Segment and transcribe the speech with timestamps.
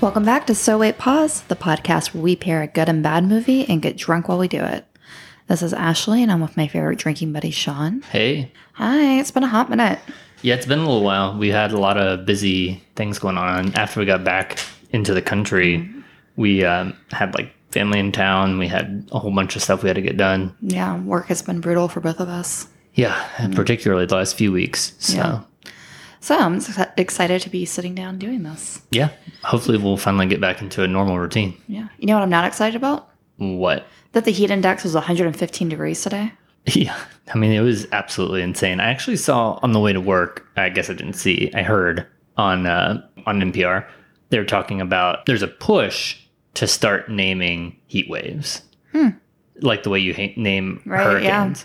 [0.00, 3.24] Welcome back to So Wait Pause, the podcast where we pair a good and bad
[3.24, 4.84] movie and get drunk while we do it.
[5.48, 8.02] This is Ashley, and I'm with my favorite drinking buddy, Sean.
[8.02, 8.52] Hey.
[8.74, 9.98] Hi, it's been a hot minute.
[10.42, 11.36] Yeah, it's been a little while.
[11.36, 13.74] We had a lot of busy things going on.
[13.74, 14.58] After we got back
[14.90, 15.90] into the country,
[16.36, 18.58] we um, had like family in town.
[18.58, 20.54] We had a whole bunch of stuff we had to get done.
[20.60, 22.68] Yeah, work has been brutal for both of us.
[22.94, 24.92] Yeah, and particularly the last few weeks.
[25.00, 25.40] So, Yeah.
[26.20, 26.58] Yeah.
[26.58, 28.82] So I'm excited to be sitting down doing this.
[28.90, 29.10] Yeah.
[29.44, 31.56] Hopefully we'll finally get back into a normal routine.
[31.68, 31.88] Yeah.
[31.98, 33.08] You know what I'm not excited about?
[33.36, 33.86] What?
[34.12, 36.32] That the heat index was 115 degrees today.
[36.74, 36.98] Yeah,
[37.32, 38.78] I mean, it was absolutely insane.
[38.78, 40.46] I actually saw on the way to work.
[40.54, 41.50] I guess I didn't see.
[41.54, 43.86] I heard on uh, on NPR
[44.28, 46.18] they were talking about there's a push
[46.54, 48.60] to start naming heat waves,
[49.62, 50.90] like the way you ha- name Hmm.
[50.90, 51.04] Right, yeah.
[51.40, 51.64] hurricanes.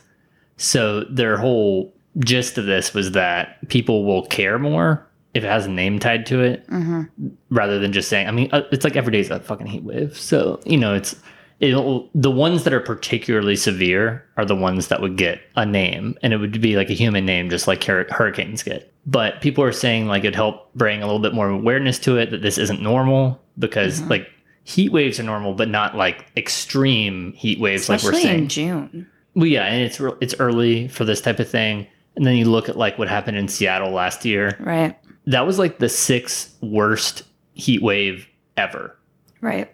[0.55, 5.65] So their whole gist of this was that people will care more if it has
[5.65, 7.03] a name tied to it, Mm-hmm.
[7.49, 8.27] rather than just saying.
[8.27, 10.17] I mean, uh, it's like every day's a fucking heat wave.
[10.17, 11.15] So you know, it's
[11.59, 16.15] it'll the ones that are particularly severe are the ones that would get a name,
[16.21, 18.93] and it would be like a human name, just like hur- hurricanes get.
[19.05, 22.29] But people are saying like it'd help bring a little bit more awareness to it
[22.31, 24.09] that this isn't normal because Mm-hmm.
[24.09, 24.27] like
[24.65, 28.39] heat waves are normal, but not like extreme heat waves like Especially we're saying.
[28.43, 29.07] in June.
[29.35, 31.87] Well, yeah, and it's re- it's early for this type of thing.
[32.15, 34.55] And then you look at like what happened in Seattle last year.
[34.59, 34.97] Right.
[35.25, 38.95] That was like the sixth worst heat wave ever.
[39.41, 39.71] Right.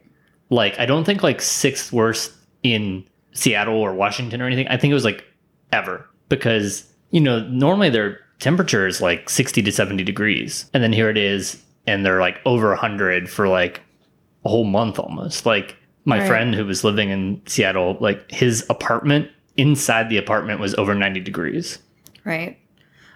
[0.50, 4.67] Like I don't think like sixth worst in Seattle or Washington or anything.
[4.67, 5.23] I think it was like
[5.72, 10.94] ever because you know normally their temperature is like 60 to 70 degrees and then
[10.94, 13.82] here it is and they're like over 100 for like
[14.45, 16.28] a whole month almost like my Right.
[16.28, 21.20] friend who was living in Seattle like his apartment inside the apartment was over 90
[21.20, 21.80] degrees
[22.30, 22.58] Right.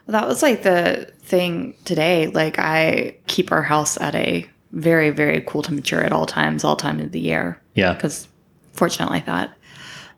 [0.08, 2.28] Well, that was like the thing today.
[2.28, 6.76] Like I keep our house at a very, very cool temperature at all times, all
[6.76, 7.62] time of the year.
[7.76, 8.28] yeah Because
[8.74, 9.56] fortunately like that.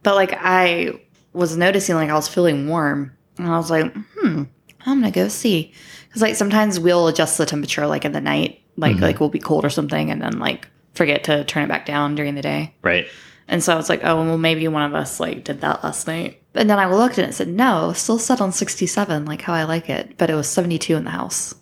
[0.02, 1.00] But like I
[1.34, 3.12] was noticing like I was feeling warm.
[3.38, 4.44] And I was like, hmm,
[4.86, 5.74] I'm gonna go see.
[6.08, 8.62] Because like sometimes we'll adjust the temperature like in the night.
[8.78, 11.86] Like like we'll be cold or something and then like forget to turn it back
[11.86, 12.74] down during the day.
[12.82, 13.08] right
[13.48, 16.08] And so I was like, oh, well, maybe one of us like did that last
[16.08, 16.42] night.
[16.56, 19.64] And then I looked and it said, no, still set on 67, like how I
[19.64, 20.18] like it.
[20.18, 21.54] But it was 72 in the house.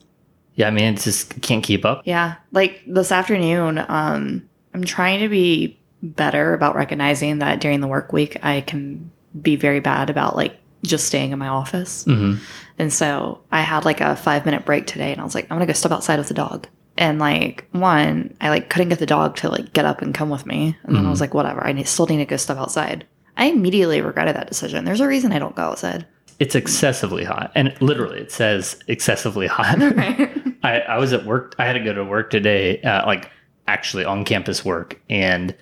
[0.56, 2.36] yeah I mean it just can't keep up Yeah.
[2.52, 8.14] Like this afternoon, um, I'm trying to be better about recognizing that during the work
[8.14, 9.09] week, I can
[9.42, 12.03] be very bad about like just staying in my office.
[12.06, 12.36] hmm
[12.78, 15.56] And so I had like a five minute break today and I was like, I'm
[15.58, 16.68] gonna go step outside with the dog.
[16.98, 20.30] And like one, I like couldn't get the dog to like get up and come
[20.30, 20.78] with me.
[20.84, 23.08] And then I was like, whatever, I need, still need to go step outside.
[23.38, 24.86] I immediately regretted that decision.
[24.86, 26.06] There's a reason I don't go outside.
[26.40, 29.78] it's excessively hot and literally it says excessively hot
[30.64, 31.56] I, I was at work.
[31.60, 33.30] I had to go to work today, uh, like
[33.68, 35.00] actually on campus work.
[35.10, 35.54] And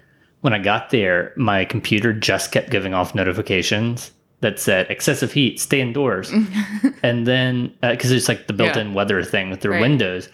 [0.41, 4.11] when I got there, my computer just kept giving off notifications
[4.41, 6.31] that said excessive heat, stay indoors.
[7.03, 9.81] and then, because it's like the built in weather thing with their Right.
[9.81, 10.29] windows.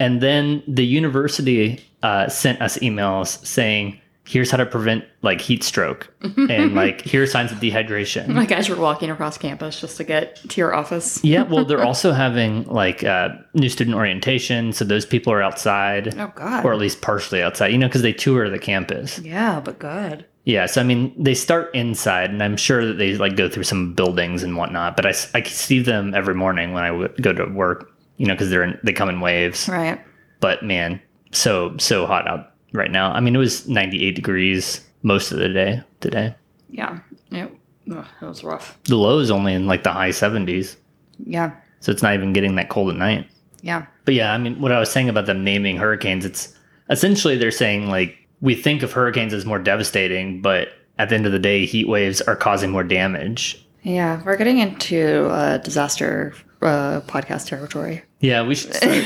[0.00, 5.64] And then the university uh, sent us emails saying, here's how to prevent like heat
[5.64, 6.12] stroke
[6.50, 8.34] and like here are signs of dehydration.
[8.38, 11.22] Like as you're walking across campus just to get to your office.
[11.24, 16.14] Yeah, well, they're also having like uh, new student orientation, so those people are outside,
[16.18, 16.64] Oh God.
[16.64, 17.68] or at least partially outside.
[17.68, 19.18] You know, because they tour the campus.
[19.18, 20.26] yeah, but good.
[20.44, 23.64] Yeah, so I mean, they start inside, and I'm sure that they like go through
[23.64, 24.96] some buildings and whatnot.
[24.96, 27.90] But i, I see them every morning when I w- go to work.
[28.16, 29.68] You know, because they're in, they come in waves.
[29.68, 30.00] Right.
[30.40, 31.00] But man,
[31.32, 33.12] so so hot out right now.
[33.12, 36.34] I mean, it was 98 degrees most of the day today.
[36.70, 36.98] Yeah.
[37.30, 37.50] It,
[37.90, 38.78] ugh, it was rough.
[38.84, 40.76] The low is only in like the high 70s,
[41.24, 41.52] Yeah.
[41.80, 43.26] so it's not even getting that cold at night.
[43.62, 43.86] Yeah.
[44.04, 46.54] But yeah, I mean, what I was saying about them naming hurricanes, it's
[46.90, 51.26] essentially they're saying like we think of hurricanes as more devastating, but at the end
[51.26, 53.64] of the day, heat waves are causing more damage.
[53.82, 54.22] Yeah.
[54.24, 58.02] We're getting into uh, disaster uh, podcast territory.
[58.20, 58.74] Yeah, we should.
[58.74, 59.04] Start.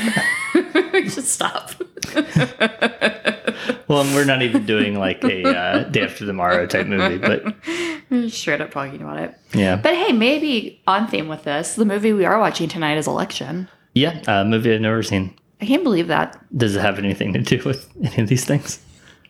[0.93, 1.71] we should stop.
[3.87, 7.55] well, and we're not even doing like a uh, day after tomorrow type movie, but
[8.31, 9.35] Straight up talking about it.
[9.53, 13.07] yeah, But hey, maybe on theme with this, the movie we are watching tonight is
[13.07, 13.67] Election.
[13.95, 15.35] yeah, a movie I've never seen.
[15.61, 16.37] I can't believe that.
[16.57, 18.79] Does it have anything to do with any of these things?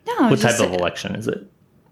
[0.08, 1.46] No, What type of election is it?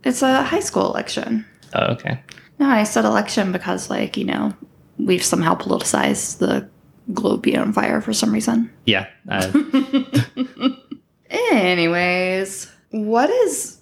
[0.04, 1.46] It's a high school election.
[1.74, 2.20] Oh, okay.
[2.60, 4.54] No, I said election because, like, you know,
[4.98, 6.68] we've somehow politicized the
[7.14, 8.70] globe being on fire for some reason.
[8.86, 9.52] Yeah, uh,
[11.32, 13.80] Anyways, what is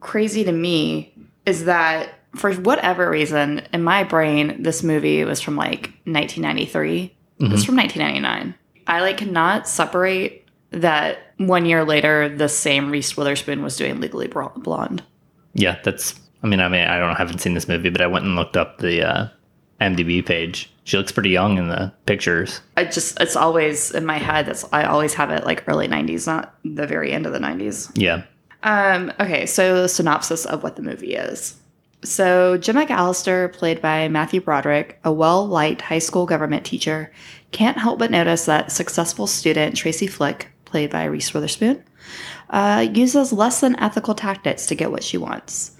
[0.00, 1.12] crazy to me
[1.44, 7.16] is that for whatever reason, in my brain, this movie was from like 1993.
[7.38, 8.54] It was from 1999.
[8.86, 14.28] I like cannot separate that one year later, the same Reese Witherspoon was doing Legally
[14.28, 15.02] Blonde.
[15.54, 16.18] Yeah, that's.
[16.42, 18.36] I mean, I mean, I don't I haven't seen this movie, but I went and
[18.36, 19.28] looked up the uh,
[19.80, 20.70] MDB page.
[20.86, 22.60] She looks pretty young in the pictures.
[22.76, 24.46] I just, it's always in my head.
[24.46, 27.90] That's I always have it like early 90s, not the very end of the 90s.
[27.96, 28.22] Yeah.
[28.62, 31.56] Um, okay, so the synopsis of what the movie is.
[32.04, 37.12] So, Jim McAllister, played by Matthew Broderick, a well liked high school government teacher,
[37.50, 41.82] can't help but notice that successful student Tracy Flick, played by Reese Witherspoon,
[42.50, 45.75] uh, uses less than ethical tactics to get what she wants.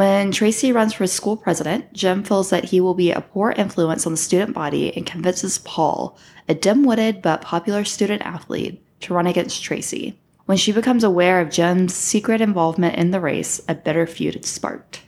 [0.00, 4.06] When Tracy runs for school president, Jim feels that he will be a poor influence
[4.06, 6.16] on the student body and convinces Paul,
[6.48, 10.18] a dim witted but popular student athlete, to run against Tracy.
[10.46, 14.48] When she becomes aware of Jim's secret involvement in the race, a bitter feud is
[14.48, 15.02] sparked.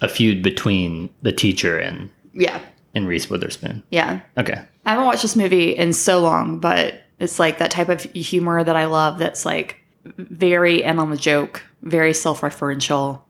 [0.00, 2.58] A feud between the teacher and Yeah,
[2.94, 3.82] and Reese Witherspoon.
[3.90, 4.20] yeah.
[4.38, 4.62] Okay.
[4.86, 8.64] I haven't watched this movie in so long, but it's like that type of humor
[8.64, 9.76] that I love that's like
[10.16, 13.20] very in on the joke, very self referential,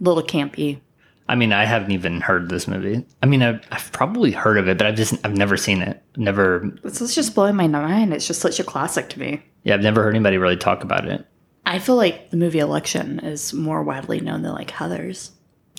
[0.00, 0.80] little campy.
[1.28, 3.04] I mean, I haven't even heard this movie.
[3.22, 6.00] I mean, I've, I've probably heard of it, but I've just I've never seen it.
[6.16, 6.70] Never.
[6.84, 8.12] This is just blowing my mind.
[8.14, 9.42] It's just such a classic to me.
[9.64, 11.26] Yeah, I've never heard anybody really talk about it.
[11.64, 15.30] I feel like the movie Election is more widely known than like Heathers.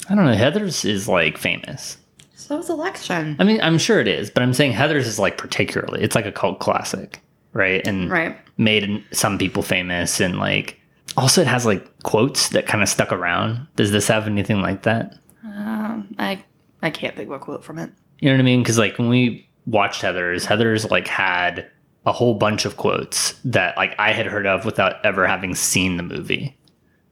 [0.10, 0.36] I don't know.
[0.36, 1.98] Heathers is like famous.
[2.36, 3.38] So is Election.
[3.40, 6.02] I mean, I'm sure it is, but I'm saying Heathers is like particularly.
[6.04, 7.22] It's like a cult classic,
[7.54, 7.86] right?
[7.88, 8.38] And Right.
[8.58, 10.78] made some people famous, and like
[11.18, 13.68] also it has like quotes that kind of stuck around.
[13.76, 15.16] Does this have anything like that?
[15.44, 16.44] Um, I
[16.82, 17.92] I can't think of a quote from it.
[18.20, 18.62] You know what I mean?
[18.62, 21.70] Because like when we watched Heathers, Heathers like had
[22.06, 25.98] a whole bunch of quotes that like I had heard of without ever having seen
[25.98, 26.58] the movie.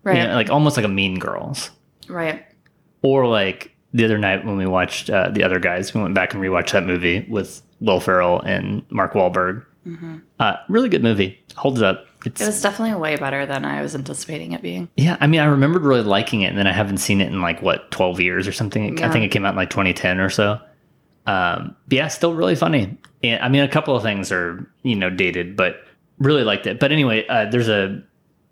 [0.03, 0.17] Right.
[0.17, 1.71] You know, like almost like a Mean Girls.
[2.07, 2.45] right.
[3.01, 6.33] Or like the other night when we watched uh, the other guys, we went back
[6.33, 9.63] and rewatched that movie with Will Ferrell and Mark Wahlberg.
[10.39, 11.39] Uh, really good movie.
[11.55, 12.07] Holds up.
[12.25, 14.89] It's It was definitely way better than I was anticipating it being.
[14.97, 15.17] yeah.
[15.19, 17.61] I mean, I remembered really liking it, and then I haven't seen it in like
[17.61, 19.01] what twelve years or something.
[19.03, 20.59] I think it came out in like 2010 or so.
[21.27, 22.97] Um, yeah, still really funny.
[23.23, 25.77] And I mean, a couple of things are you know dated, but
[26.19, 26.79] really liked it.
[26.79, 28.01] But anyway, uh, there's a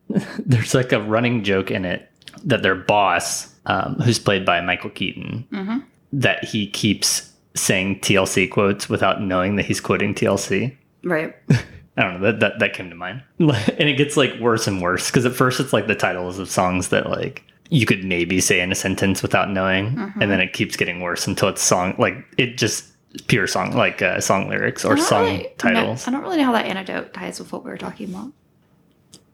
[0.45, 2.09] there's like a running joke in it
[2.43, 8.89] that their boss, um, who's played by Michael Keaton, that he keeps saying TLC quotes
[8.89, 10.75] without knowing that he's quoting TLC.
[11.03, 11.35] Right.
[11.95, 14.81] I don't know that that, that came to mind, and it gets like worse and
[14.81, 18.39] worse because at first it's like the titles of songs that like you could maybe
[18.41, 21.95] say in a sentence without knowing, and then it keeps getting worse until it's song
[21.97, 22.85] like it just
[23.27, 26.07] pure song like uh, song lyrics or song really titles.
[26.07, 28.31] I don't really know how that anecdote ties with what we were talking about.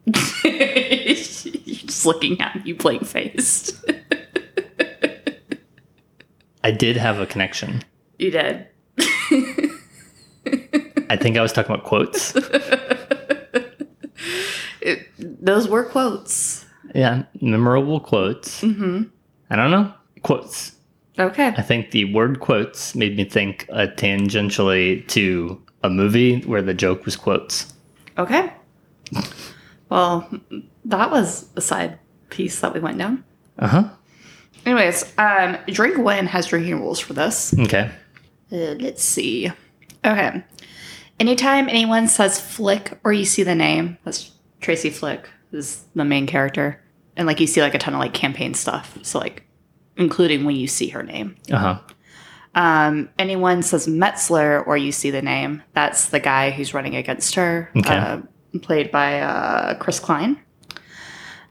[0.44, 3.84] You're just looking at me blank faced.
[6.64, 7.84] I did have a connection.
[8.18, 8.68] you did.
[11.10, 12.36] I think I was talking about quotes.
[14.82, 16.66] It, those were quotes.
[16.96, 18.62] yeah, memorable quotes.
[18.62, 19.04] Mm-hmm.
[19.50, 20.74] I don't know quotes.
[21.18, 21.48] Okay.
[21.48, 26.74] I think the word quotes made me think uh, tangentially to a movie where the
[26.74, 27.74] joke was quotes.
[28.18, 28.54] Okay.
[29.90, 30.30] Well,
[30.86, 33.24] that was a side piece that we went down.
[33.58, 33.90] Uh huh.
[34.66, 37.54] Anyways, um, Drink Win has drinking rules for this.
[37.60, 37.92] Okay.
[38.52, 39.52] Uh, let's see.
[40.06, 40.44] Okay.
[41.20, 46.28] Anytime anyone says Flick or you see the name, that's Tracy Flick is the main
[46.28, 46.82] character.
[47.18, 48.98] And like you see like a ton of like campaign stuff.
[49.02, 49.44] So like
[49.98, 51.36] including when you see her name.
[51.52, 51.80] Uh huh.
[52.56, 57.36] Um, anyone says Metzler or you see the name, that's the guy who's running against
[57.36, 57.96] her, Okay.
[57.96, 58.22] uh,
[58.62, 60.40] played by uh, Chris Klein.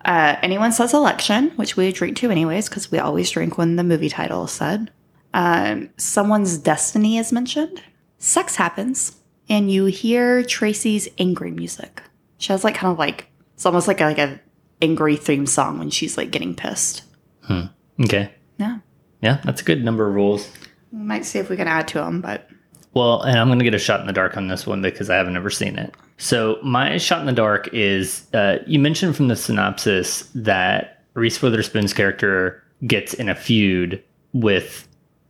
[0.05, 3.85] Uh, anyone says election, which we drink to anyways, because we always drink when the
[3.85, 4.91] movie title is said.
[5.35, 7.83] Um, someone's destiny is mentioned.
[8.19, 9.17] Sex happens,
[9.49, 12.02] and you hear Tracy's angry music.
[12.38, 14.40] She has like kind of like it's almost like a, like a
[14.81, 17.02] angry theme song when she's like getting pissed.
[17.43, 17.62] Hmm.
[18.00, 18.31] Okay.
[18.59, 18.78] Yeah,
[19.21, 20.50] Yeah, that's a good number of rules.
[20.93, 22.49] we might see if we can add to them, but
[22.95, 25.11] Well, and I'm going to get a shot in the dark on this one because
[25.11, 25.95] I haven't ever seen it.
[26.17, 31.40] So, my shot in the dark is uh, you mentioned from the synopsis that Reese
[31.40, 34.02] Witherspoon's character gets in a feud
[34.33, 34.87] with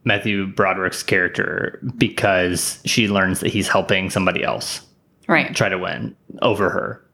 [0.09, 4.81] Matthew Broderick's character because she learns that he's helping somebody else
[5.29, 7.05] right, try to win over her.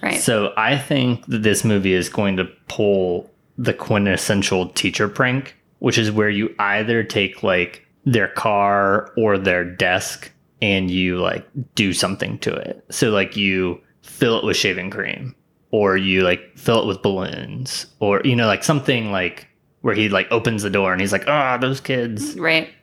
[0.00, 0.18] right.
[0.20, 5.98] So I think that this movie is going to pull the quintessential teacher prank, which
[5.98, 10.30] is where you either take like their car or their desk
[10.62, 12.84] and you like do something to it.
[12.90, 15.34] So like you fill it with shaving cream
[15.72, 19.48] or you like fill it with balloons or you know like something like
[19.86, 22.68] where he like opens the door and he's like, "Ah, those kids." Right.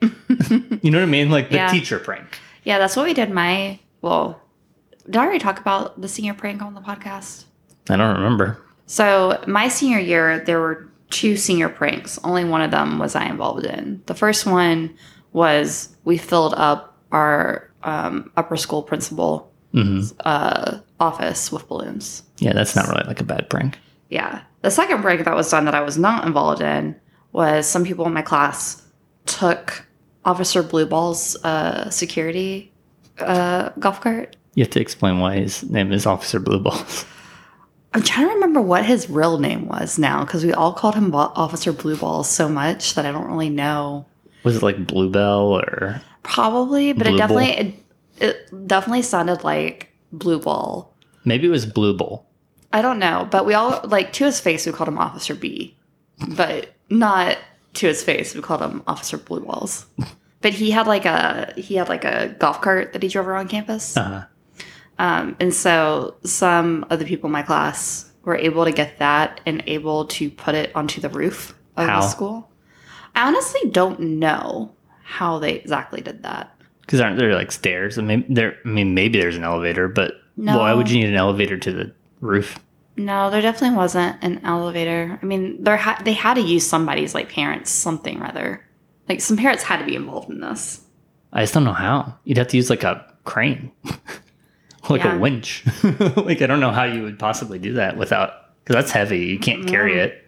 [0.82, 1.30] You know what I mean?
[1.30, 1.70] Like the Yeah.
[1.70, 2.38] teacher prank.
[2.64, 3.30] yeah, that's what we did.
[3.30, 4.40] My well,
[5.06, 7.44] did I already talk about the senior prank on the podcast?
[7.88, 8.58] I don't remember.
[8.86, 12.18] So my senior year, there were two senior pranks.
[12.24, 14.02] Only one of them was I involved in.
[14.06, 14.94] The first one
[15.32, 19.50] was we filled up our um, upper school principal
[20.24, 22.22] uh, office with balloons.
[22.38, 23.78] Yeah, that's not really like a bad prank.
[24.10, 24.42] Yeah.
[24.64, 26.96] The second break that was done that I was not involved in
[27.32, 28.82] was some people in my class
[29.26, 29.84] took
[30.24, 32.72] Officer Blueball's uh, security
[33.18, 34.36] uh, golf cart.
[34.54, 37.04] You have to explain why his name is Officer Blue Balls.
[37.92, 41.14] I'm trying to remember what his real name was now because we all called him
[41.14, 44.06] Officer Blue Balls so much that I don't really know.
[44.44, 47.74] Was it like Bluebell or Probably, but Blue it definitely it,
[48.18, 50.88] it definitely sounded like Blueball.
[51.26, 52.24] Maybe it was Blue Bowl?
[52.74, 55.76] I don't know, but we all like to his face we called him Officer B,
[56.36, 57.38] but not
[57.74, 59.86] to his face we called him Officer Blue Walls.
[60.42, 63.48] But he had like a he had like a golf cart that he drove around
[63.48, 64.24] campus, Uh,
[64.98, 69.40] um, and so some of the people in my class were able to get that
[69.46, 72.00] and able to put it onto the roof of How?
[72.02, 72.50] the school.
[73.14, 76.54] I honestly don't know how they exactly did that.
[76.82, 77.96] Because aren't there like stairs?
[77.98, 78.58] I mean, there.
[78.66, 80.58] I mean, maybe there's an elevator, but No.
[80.58, 81.92] why would you need an elevator to the
[82.24, 82.58] roof?
[82.96, 85.18] No, there definitely wasn't an elevator.
[85.20, 88.64] I mean, there ha- they had to use somebody's like parents, something rather.
[89.08, 90.80] Like some parents had to be involved in this.
[91.32, 92.16] I just don't know how.
[92.24, 93.72] You'd have to use like a crane,
[94.88, 95.16] like Yeah.
[95.16, 95.64] a winch.
[96.16, 98.30] like I don't know how you would possibly do that without
[98.64, 99.26] because that's heavy.
[99.26, 100.20] You can't carry it.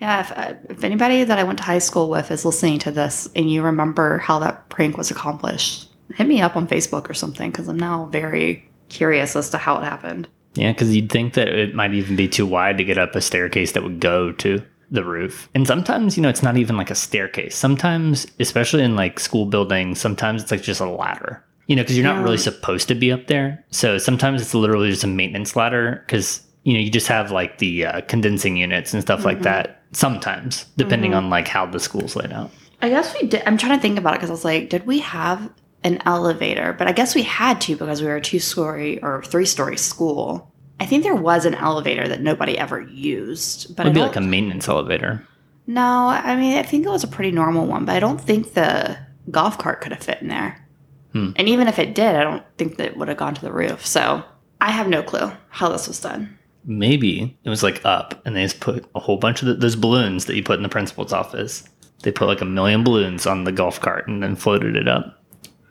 [0.00, 2.90] Yeah, if, uh, if anybody that I went to high school with is listening to
[2.90, 7.14] this and you remember how that prank was accomplished, hit me up on Facebook or
[7.14, 10.26] something because I'm now very curious as to how it happened.
[10.54, 13.20] Yeah, because you'd think that it might even be too wide to get up a
[13.20, 15.48] staircase that would go to the roof.
[15.54, 17.54] And sometimes, you know, it's not even like a staircase.
[17.56, 21.44] Sometimes, especially in like school buildings, sometimes it's like just a ladder.
[21.68, 22.22] You know, because you're not Yeah.
[22.24, 23.64] really supposed to be up there.
[23.70, 27.58] So sometimes it's literally just a maintenance ladder because you know you just have like
[27.58, 29.80] the uh, condensing units and stuff like that.
[29.92, 32.50] Sometimes, depending on like how the school's laid out.
[32.82, 33.42] I guess we did.
[33.46, 35.48] I'm trying to think about it because I was like, did we have
[35.84, 36.74] an elevator?
[36.78, 39.76] But I guess we had to because we were a two story or three story
[39.76, 40.52] school.
[40.78, 44.20] I think there was an elevator that nobody ever used, but It'd be like a
[44.20, 45.26] maintenance elevator.
[45.66, 46.08] no.
[46.08, 48.98] I mean, I think it was a pretty normal one, but I don't think the
[49.30, 50.66] golf cart could have fit in there.
[51.12, 51.32] Hmm.
[51.36, 53.52] And even if it did, I don't think that it would have gone to the
[53.52, 53.84] roof.
[53.86, 54.22] So
[54.60, 56.38] I have no clue how this was done.
[56.64, 59.76] Maybe it was like up, and they just put a whole bunch of the, those
[59.76, 61.64] balloons that you put in the principal's office.
[62.02, 65.19] They put like a million balloons on the golf cart and then floated it up.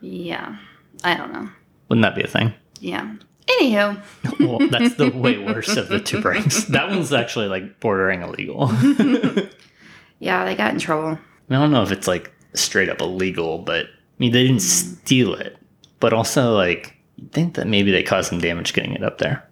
[0.01, 0.57] Yeah,
[1.03, 1.49] I don't know.
[1.89, 2.53] Wouldn't that be a thing?
[2.79, 3.15] Yeah.
[3.47, 4.01] Anywho,
[4.39, 6.65] Well, that's the way worse of the two pranks.
[6.65, 8.69] That one's actually like bordering illegal.
[10.19, 11.17] yeah, they got in trouble.
[11.49, 13.89] I don't know if it's like straight up illegal, but I
[14.19, 14.99] mean they didn't hmm.
[14.99, 15.57] steal it.
[15.99, 19.43] But also like you'd think that maybe they caused some damage getting it up there.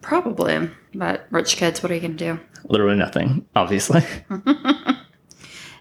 [0.00, 2.38] Probably, but rich kids, what are you gonna do?
[2.64, 4.02] Literally nothing, obviously.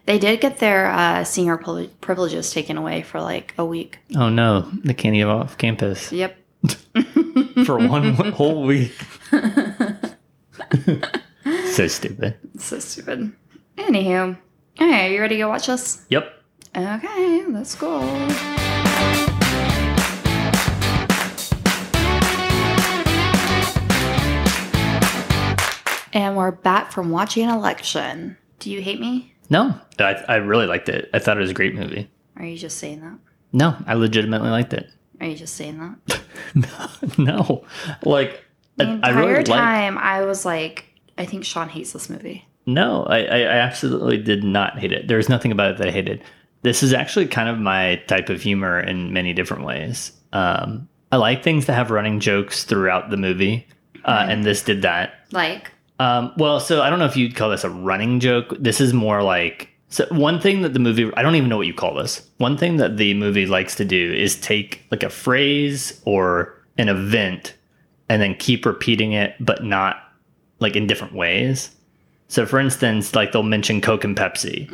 [0.06, 1.58] They did get their uh, senior
[2.02, 4.00] privileges taken away for like a week.
[4.16, 6.36] Oh no, they can't even off campus Yep.
[7.66, 8.92] for one whole week.
[11.72, 12.36] so stupid.
[12.60, 13.32] So stupid.
[13.78, 14.38] Anywho,
[14.80, 16.06] okay, are you ready to go watch this?
[16.10, 16.32] Yep.
[16.76, 18.02] Okay, let's go.
[26.16, 28.38] And we're back from watching an election.
[28.60, 29.33] Do you hate me?
[29.50, 31.10] No, I, I really liked it.
[31.14, 32.10] I thought it was a great movie.
[32.38, 33.18] Are you just saying that?
[33.52, 34.90] No, I legitimately liked it.
[35.20, 36.22] Are you just saying that?
[37.18, 37.64] no,
[38.04, 38.44] like
[38.78, 39.46] The I, I entire really like.
[39.46, 40.86] time, I was like,
[41.18, 42.48] I think Sean hates this movie.
[42.66, 45.08] No, I, I I absolutely did not hate it.
[45.08, 46.24] There was nothing about it that I hated.
[46.64, 50.14] This is actually kind of my type of humor in many different ways.
[50.32, 53.68] Um, I like things that have running jokes throughout the movie,
[54.06, 55.14] uh, and this did that.
[55.32, 55.72] Like,
[56.04, 58.54] Um, well, so I don't know if you'd call this a running joke.
[58.60, 61.68] This is more like so one thing that the movie I don't even know what
[61.68, 62.28] you call this.
[62.40, 66.90] One thing that the movie likes to do is take like a phrase or an
[66.90, 67.56] event
[68.10, 69.96] and then keep repeating it but not
[70.60, 71.70] like in different ways.
[72.28, 74.70] So for instance, like they'll mention Coke and Pepsi.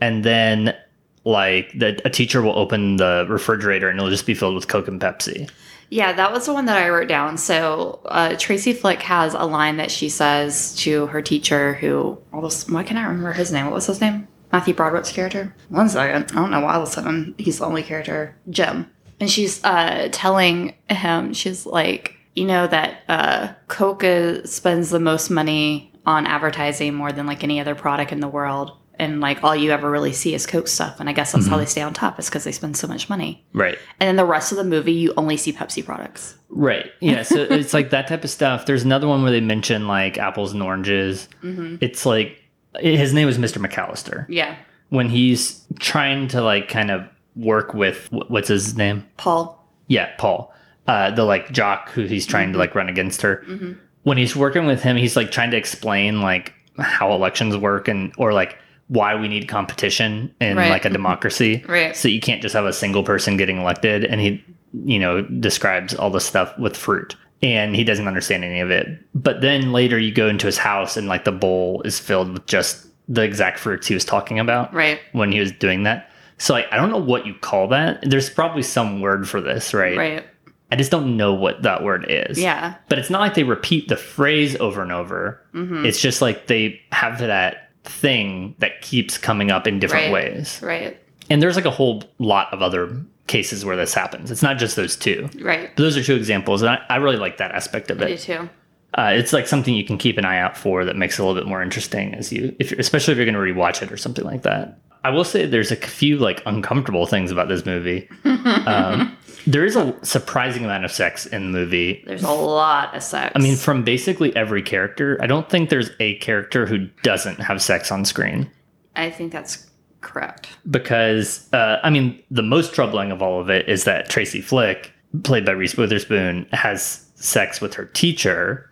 [0.00, 0.74] And then
[1.22, 4.88] like the, a teacher will open the refrigerator and it'll just be filled with Coke
[4.88, 5.48] and Pepsi.
[5.90, 7.36] Yeah, that was the one that I wrote down.
[7.36, 12.68] So uh, Tracy Flick has a line that she says to her teacher, who this.
[12.68, 13.66] Why can't I remember his name?
[13.66, 14.26] What was his name?
[14.52, 15.54] Matthew Broderick's character.
[15.68, 16.30] One second.
[16.32, 18.36] I don't know why all of a sudden he's the only character.
[18.50, 18.90] Jim.
[19.20, 25.30] And she's uh, telling him, she's like, you know that uh, is- spends the most
[25.30, 28.72] money on advertising more than like any other product in the world.
[28.98, 31.00] And like all you ever really see is Coke stuff.
[31.00, 33.08] And I guess that's how they stay on top is because they spend so much
[33.08, 33.44] money.
[33.52, 33.78] Right.
[33.98, 36.36] And then the rest of the movie, you only see Pepsi products.
[36.48, 36.90] Right.
[37.00, 37.22] Yeah.
[37.22, 38.66] So it's like that type of stuff.
[38.66, 41.28] There's another one where they mention like apples and oranges.
[41.42, 41.76] Mm-hmm.
[41.80, 42.40] It's like
[42.78, 43.64] his name is Mr.
[43.64, 44.26] McAllister.
[44.28, 44.56] Yeah.
[44.90, 49.06] When he's trying to like kind of work with what's his name?
[49.16, 49.60] Paul.
[49.88, 50.54] Yeah, Paul,
[50.86, 52.60] uh, the like jock who he's trying to mm-hmm.
[52.60, 53.44] like run against her.
[53.46, 53.72] Mm-hmm.
[54.04, 58.12] When he's working with him, he's like trying to explain like how elections work and
[58.18, 60.70] or like why we need competition in Right.
[60.70, 61.64] like a democracy.
[61.66, 61.96] Right.
[61.96, 64.04] So you can't just have a single person getting elected.
[64.04, 64.44] And he,
[64.84, 67.16] you know, describes all the stuff with fruit.
[67.42, 68.86] And he doesn't understand any of it.
[69.14, 72.46] But then later you go into his house and like the bowl is filled with
[72.46, 74.98] just the exact fruits he was talking about Right.
[75.12, 76.10] when he was doing that.
[76.38, 78.00] So like I don't know what you call that.
[78.02, 79.96] There's probably some word for this, right?
[79.96, 80.24] Right.
[80.72, 82.38] I just don't know what that word is.
[82.40, 82.74] Yeah.
[82.88, 85.40] But it's not like they repeat the phrase over and over.
[85.54, 85.84] Mm-hmm.
[85.86, 90.34] It's just like they have that thing that keeps coming up in different Right.
[90.34, 90.60] ways.
[90.62, 90.98] Right.
[91.30, 94.30] And there's like a whole lot of other cases where this happens.
[94.30, 95.28] It's not just those two.
[95.40, 95.70] Right.
[95.74, 98.20] But those are two examples, and I, I really like that aspect of I it.
[98.20, 98.48] too.
[98.94, 101.24] Uh, it's like something you can keep an eye out for that makes it a
[101.24, 103.90] little bit more interesting as you, if you're, especially if you're going to rewatch it
[103.90, 104.78] or something like that.
[105.02, 108.08] I will say there's a few like uncomfortable things about this movie.
[108.24, 112.02] um, there is a surprising amount of sex in the movie.
[112.06, 113.32] There's a lot of sex.
[113.34, 117.60] I mean, from basically every character, I don't think there's a character who doesn't have
[117.60, 118.50] sex on screen.
[118.96, 119.68] I think that's
[120.00, 120.48] correct.
[120.70, 124.92] because uh, I mean the most troubling of all of it is that Tracy Flick,
[125.24, 128.70] played by Reese Witherspoon, has sex with her teacher,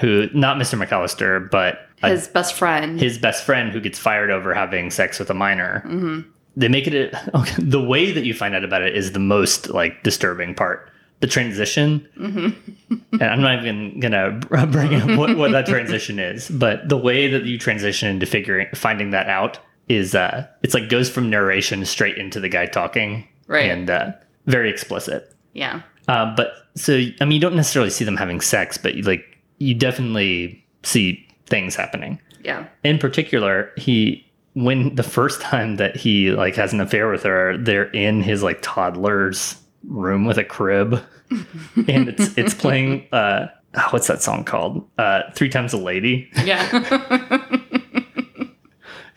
[0.00, 0.82] who not Mr.
[0.82, 3.00] McAllister, but a- His best friend.
[3.00, 6.24] his best friend who gets fired over having sex with a minor.
[6.56, 9.18] They make it a, okay, the way that you find out about it is the
[9.18, 10.90] most like disturbing part.
[11.20, 14.32] The transition, and I'm not even gonna
[14.70, 18.66] bring up what, what that transition is, but the way that you transition into figuring
[18.74, 23.26] finding that out is uh, it's like goes from narration straight into the guy talking,
[23.46, 23.70] Right.
[23.70, 24.12] And uh,
[24.46, 25.32] very explicit.
[25.52, 25.82] yeah.
[26.08, 29.24] Uh, but so I mean, you don't necessarily see them having sex, but you, like
[29.58, 32.20] you definitely see things happening.
[32.42, 32.66] Yeah.
[32.82, 37.56] in particular he when the first time that he like has an affair with her
[37.56, 39.56] they're in his like toddler's
[39.88, 41.02] room with a crib.
[41.88, 44.86] And it's it's playing uh oh, what's that song called?
[44.98, 46.28] Uh three times a lady.
[46.44, 46.68] Yeah.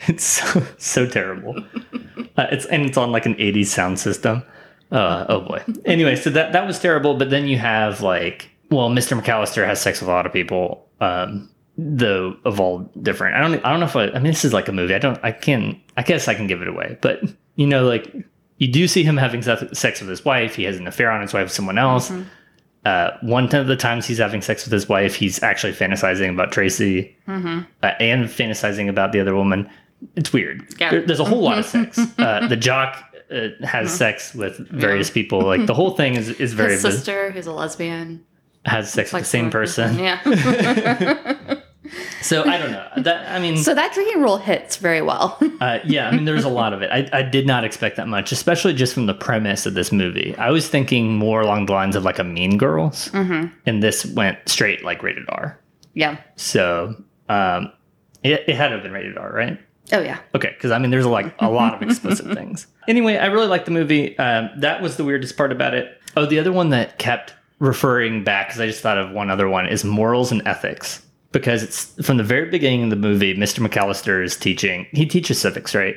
[0.08, 1.58] it's so so terrible.
[2.38, 4.41] Uh, it's and it's on like an 80s sound system
[4.91, 8.89] uh oh boy anyway so that that was terrible but then you have like well
[8.89, 13.39] mr mcallister has sex with a lot of people um though of all different i
[13.41, 15.19] don't i don't know if I, I mean this is like a movie i don't
[15.23, 17.19] i can i guess i can give it away but
[17.56, 18.13] you know like
[18.58, 21.34] you do see him having sex with his wife he has an affair on his
[21.34, 22.12] wife with someone else
[22.86, 26.54] uh, one of the times he's having sex with his wife, he's actually fantasizing about
[26.54, 27.63] Tracy uh,
[28.00, 29.69] and fantasizing about the other woman.
[30.15, 30.65] It's weird.
[30.80, 30.91] Yeah.
[30.91, 32.00] There- there's a whole lot of sex.
[32.17, 35.41] Uh, the jock uh, has sex with various people.
[35.41, 38.25] Like the whole thing is is very His sister, who's a lesbian.
[38.65, 39.97] has sex with the same person.
[39.99, 41.55] Yeah.
[42.21, 42.87] So I don't know.
[42.97, 45.37] That I mean, so that drinking rule hits very well.
[45.61, 46.91] uh, yeah, I mean, there's a lot of it.
[46.91, 50.35] I, I did not expect that much, especially just from the premise of this movie.
[50.37, 54.37] I was thinking more along the lines of like a Mean Girls, and this went
[54.49, 55.59] straight like rated R.
[55.93, 56.17] yeah.
[56.35, 57.71] So um,
[58.23, 59.59] it, it had to have been rated R, right?
[59.91, 60.19] Oh yeah.
[60.36, 62.67] Okay, because I mean, there's like a lot of explicit things.
[62.88, 64.17] Anyway, I really liked the movie.
[64.17, 66.02] Um, that was the weirdest part about it.
[66.15, 69.47] Oh, the other one that kept referring back, because I just thought of one other
[69.47, 71.04] one, is morals and ethics.
[71.32, 73.65] Because it's from the very beginning of the movie, Mr.
[73.65, 74.88] McAllister is teaching.
[74.91, 75.95] He teaches civics, right?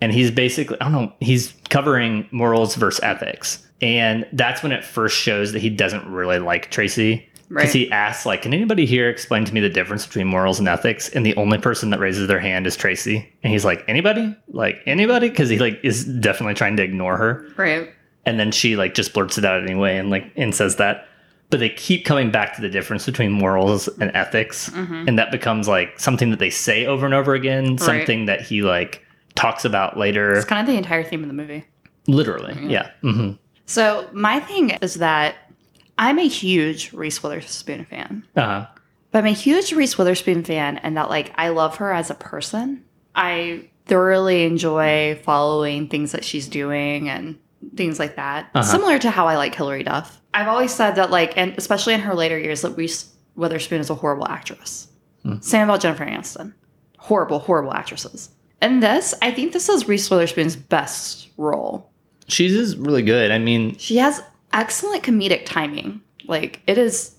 [0.00, 3.66] and he's basically I don't know, he's covering morals versus ethics.
[3.80, 7.28] And that's when it first shows that he doesn't really like Tracy.
[7.54, 7.84] Because Right.
[7.86, 11.08] he asks, like, can anybody here explain to me the difference between morals and ethics?
[11.10, 13.32] And the only person that raises their hand is Tracy.
[13.42, 14.34] And he's like, anybody?
[14.48, 15.28] Like anybody?
[15.28, 17.46] Because he like is definitely trying to ignore her.
[17.56, 17.90] Right.
[18.26, 21.06] And then she like just blurts it out anyway and like and says that.
[21.50, 24.68] But they keep coming back to the difference between morals and ethics.
[24.74, 28.62] And that becomes like something that they say over and over again, something that he
[28.62, 29.02] like
[29.36, 30.32] talks about later.
[30.34, 31.64] It's kind of the entire theme of the movie.
[32.08, 32.90] Literally, yeah.
[33.02, 33.32] hmm
[33.66, 35.36] So my thing is that
[35.98, 38.24] I'm a huge Reese Witherspoon fan.
[38.36, 38.66] Uh,
[39.10, 42.14] But I'm a huge Reese Witherspoon fan, and that like I love her as a
[42.14, 42.84] person.
[43.14, 47.38] I thoroughly enjoy following things that she's doing and
[47.76, 48.50] things like that.
[48.54, 48.62] Uh-huh.
[48.62, 50.20] Similar to how I like Hilary Duff.
[50.32, 53.90] I've always said that like, and especially in her later years, that Reese Witherspoon is
[53.90, 54.88] a horrible actress.
[55.40, 56.52] Same about Jennifer Aniston.
[56.98, 58.28] Horrible, horrible actresses.
[58.60, 61.90] And this, I think this is Reese Witherspoon's best role.
[62.28, 63.30] she's is really good.
[63.30, 64.22] I mean, She has
[64.54, 66.00] excellent comedic timing.
[66.26, 67.14] Like it is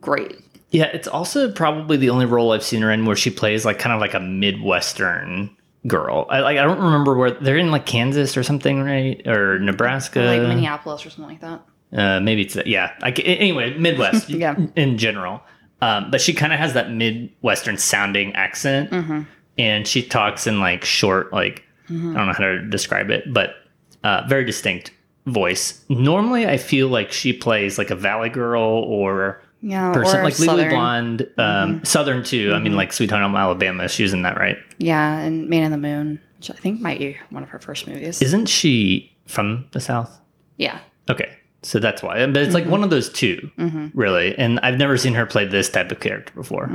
[0.00, 0.38] great.
[0.70, 3.78] Yeah, it's also probably the only role I've seen her in where she plays like
[3.78, 5.50] kind of like a midwestern
[5.86, 6.26] girl.
[6.28, 9.24] I like I don't remember where they're in like Kansas or something, right?
[9.26, 11.62] Or Nebraska, like Minneapolis or something like that.
[11.96, 12.92] Uh, maybe it's yeah.
[13.00, 14.56] Like anyway, Midwest Yeah.
[14.74, 15.40] in general.
[15.82, 19.22] Um, but she kind of has that Midwestern sounding accent, Mm-hmm.
[19.58, 23.54] and she talks in like short, like I don't know how to describe it, but
[24.02, 24.90] uh, very distinct
[25.26, 25.84] voice.
[25.88, 30.38] Normally, I feel like she plays like a Valley Girl or Yeah, person or like
[30.38, 30.66] Legally Southern.
[30.68, 30.74] Mm-hmm.
[30.76, 32.52] Blonde, um, Southern too.
[32.54, 33.88] I mean, like Sweet Home Alabama.
[33.88, 34.56] She was in that, right?
[34.78, 37.86] Yeah, and Man in the Moon, which I think might be one of her first
[37.86, 38.22] movies.
[38.22, 40.20] Isn't she from the South?
[40.56, 40.78] yeah,
[41.10, 41.30] Okay.
[41.62, 42.24] So that's why.
[42.26, 42.54] But it's Mm-hmm.
[42.54, 44.38] like one of those 2 really.
[44.38, 46.70] And I've never seen her play this type of character before.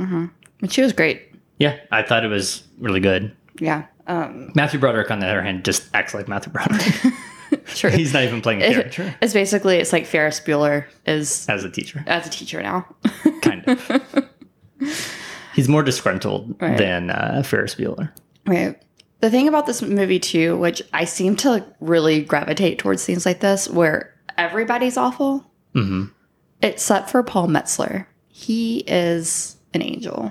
[0.60, 1.22] but she was great.
[1.58, 3.34] Yeah, I thought it was really good.
[3.58, 6.82] Yeah, um, Matthew Broderick, on the other hand, just acts like Matthew Broderick.
[7.66, 7.90] sure.
[7.90, 11.70] He's not even playing a character It's basically it's like Ferris Bueller is as a
[11.70, 12.86] teacher, as a teacher now.
[13.42, 14.28] kind of.
[15.54, 16.78] He's more disgruntled Right.
[16.78, 18.10] than uh, Ferris Bueller.
[18.46, 18.80] Right.
[19.20, 23.40] The thing about this movie too, which I seem to really gravitate towards things like
[23.40, 26.04] this, where everybody's awful, hmm
[26.64, 28.06] except for Paul Metzler.
[28.28, 30.30] He is an angel.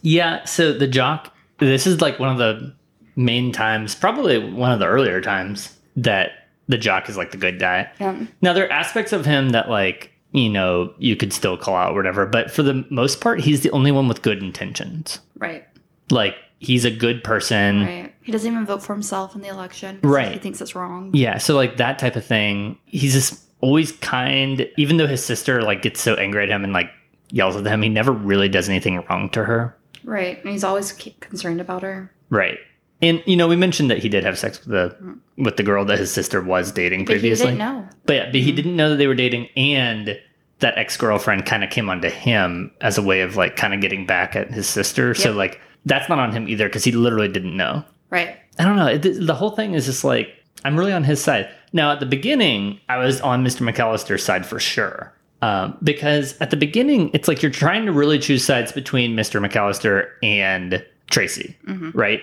[0.00, 2.74] Yeah, so the jock, this is like one of the
[3.16, 6.30] main times, probably one of the earlier times that
[6.68, 7.90] the jock is like the good guy.
[7.98, 8.26] Yeah.
[8.42, 11.92] Now there are aspects of him that like, you know, you could still call out
[11.92, 15.20] or whatever, but for the most part, he's the only one with good intentions.
[15.38, 15.66] Right.
[16.10, 17.84] Like he's a good person.
[17.84, 18.14] Right.
[18.22, 20.00] He doesn't even vote for himself in the election.
[20.02, 20.32] Right.
[20.32, 21.10] He thinks it's wrong.
[21.14, 22.78] Yeah, so like that type of thing.
[22.84, 26.74] He's just always kind, even though his sister like gets so angry at him and
[26.74, 26.90] like
[27.30, 29.74] yells at him, he never really does anything wrong to her.
[30.04, 30.38] Right.
[30.42, 32.12] And he's always concerned about her.
[32.28, 32.58] Right.
[33.00, 35.44] And you know, we mentioned that he did have sex with the hmm.
[35.44, 37.46] with the girl that his sister was dating But previously.
[37.46, 37.88] he didn't know.
[38.06, 38.56] But yeah, but he hmm.
[38.56, 40.18] didn't know that they were dating and
[40.60, 44.06] that ex-girlfriend kind of came onto him as a way of like kind of getting
[44.06, 45.14] back at his sister.
[45.14, 47.84] So like that's not on him either because he literally didn't know.
[48.10, 48.36] Right.
[48.58, 48.88] I don't know.
[48.88, 50.34] It, the whole thing is just like
[50.64, 51.48] I'm really on his side.
[51.72, 53.68] Now at the beginning, I was on Mr.
[53.70, 55.12] McAllister's side for sure.
[55.40, 59.44] Um, because at the beginning, it's like you're trying to really choose sides between Mr.
[59.44, 61.96] McAllister and Tracy, mm-hmm.
[61.96, 62.20] right?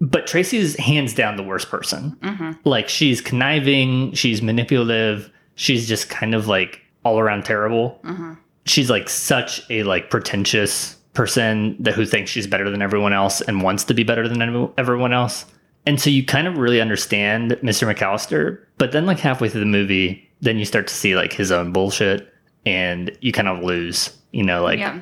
[0.00, 2.16] But Tracy is hands down the worst person.
[2.22, 2.52] Mm-hmm.
[2.64, 7.98] Like she's conniving, she's manipulative, she's just kind of like all around terrible.
[8.04, 8.34] Mm-hmm.
[8.66, 13.40] She's like such a like pretentious person that who thinks she's better than everyone else
[13.40, 15.46] and wants to be better than everyone else.
[15.86, 17.92] And so you kind of really understand Mr.
[17.92, 21.50] McAllister, but then like halfway through the movie, then you start to see like his
[21.50, 22.32] own bullshit
[22.66, 25.00] and you kind of lose, you know, like Yeah.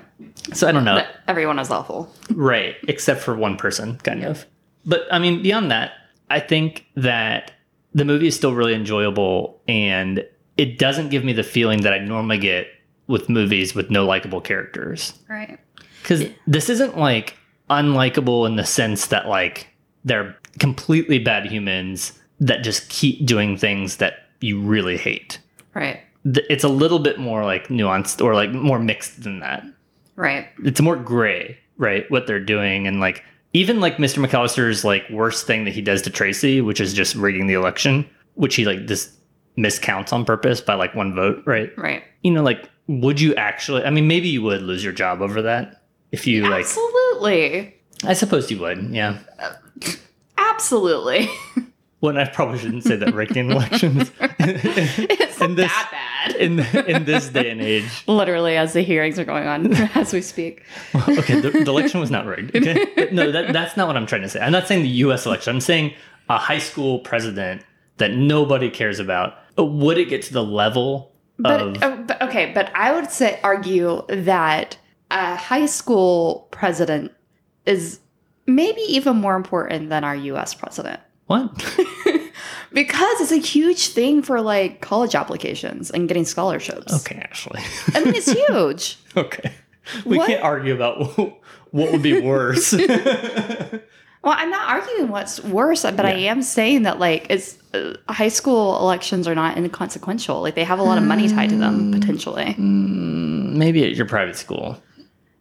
[0.54, 0.94] so I don't know.
[0.94, 2.10] But everyone is awful.
[2.30, 4.46] Right, except for one person, kind of.
[4.86, 5.92] But I mean, beyond that,
[6.30, 7.52] I think that
[7.94, 10.24] the movie is still really enjoyable and
[10.56, 12.68] it doesn't give me the feeling that I normally get
[13.08, 15.12] with movies with no likable characters.
[15.28, 15.58] Right.
[16.02, 17.36] Because this isn't like
[17.68, 19.68] unlikable in the sense that like
[20.04, 25.38] they're completely bad humans that just keep doing things that you really hate.
[25.74, 26.00] Right.
[26.24, 29.64] It's a little bit more like nuanced or like more mixed than that
[30.16, 30.48] Right.
[30.64, 32.10] it's more gray, right?
[32.10, 33.22] What they're doing and like
[33.56, 34.24] even like Mr.
[34.24, 38.08] McAllister's like worst thing that he does to Tracy, which is just rigging the election,
[38.34, 39.10] which he like just
[39.56, 41.76] miscounts on purpose by like one vote, right?
[41.78, 42.02] Right.
[42.22, 45.42] You know, like would you actually I mean maybe you would lose your job over
[45.42, 47.74] that if you like Absolutely.
[48.04, 49.18] I suppose you would, yeah.
[50.36, 51.28] Absolutely.
[52.02, 56.36] Well, I probably shouldn't say that rigging elections it's In this- that bad.
[56.36, 58.04] in in this day and age.
[58.06, 60.62] Literally, as the hearings are going on as we speak.
[60.94, 62.54] okay, the, the election was not rigged.
[62.56, 63.08] Okay?
[63.12, 64.40] No, that, that's not what I'm trying to say.
[64.40, 65.26] I'm not saying the U.S.
[65.26, 65.54] election.
[65.54, 65.94] I'm saying
[66.28, 67.62] a high school president
[67.98, 69.34] that nobody cares about.
[69.58, 71.82] Uh, Would it get to the level But, of?
[71.82, 74.76] oh, but okay, but I would say argue that
[75.10, 77.12] a high school president
[77.64, 78.00] is
[78.46, 80.52] maybe even more important than our U.S.
[80.52, 81.52] president what?
[82.72, 86.92] because it's a huge thing for like college applications and getting scholarships.
[87.06, 87.60] Okay, Ashley.
[87.94, 88.98] I mean, it's huge.
[89.16, 89.52] okay,
[90.04, 90.28] we What?
[90.28, 90.98] can't argue about
[91.70, 92.72] what would be worse.
[94.22, 98.26] Well, I'm not arguing what's worse, but I am saying that like it's uh, high
[98.28, 100.40] school elections are not inconsequential.
[100.42, 104.34] Like they have a lot of money tied to them potentially, Maybe at your private
[104.36, 104.82] school.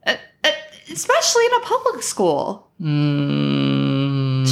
[0.05, 0.51] Uh, uh,
[0.91, 2.67] especially in a public school.
[2.79, 3.94] Mm,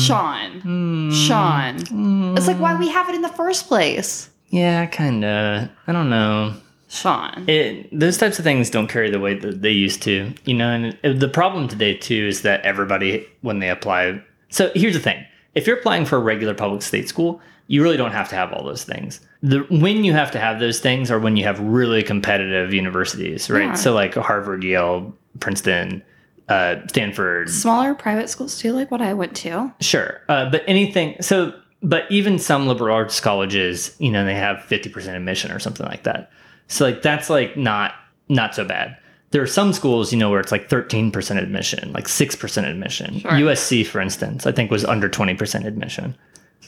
[0.03, 4.29] Sean, Sean, it's like why we have it in the first place.
[4.49, 5.69] yeah, kind of.
[5.87, 6.53] I don't know.
[6.89, 10.53] Sean, it, those types of things don't carry the weight that they used to, you
[10.53, 10.69] know.
[10.69, 14.99] And it- the problem today too is that everybody, when they apply, so here's the
[14.99, 18.35] thing: if you're applying for a regular public state school, you really don't have to
[18.35, 19.21] have all those things.
[19.41, 23.49] The when you have to have those things are when you have really competitive universities,
[23.49, 23.69] right?
[23.69, 23.73] Yeah.
[23.73, 26.03] So like Harvard, Yale, Princeton,
[26.49, 27.49] uh, Stanford.
[27.49, 29.73] Smaller private schools too, like what I went to.
[29.79, 31.15] Sure, uh, but anything.
[31.21, 35.59] So, but even some liberal arts colleges, you know, they have fifty percent admission or
[35.59, 36.31] something like that.
[36.67, 37.93] So, like that's like not
[38.29, 38.97] not so bad.
[39.31, 42.67] There are some schools, you know, where it's like thirteen percent admission, like six percent
[42.67, 43.19] admission.
[43.19, 43.31] Sure.
[43.31, 45.65] USC, for instance, I think was under twenty percent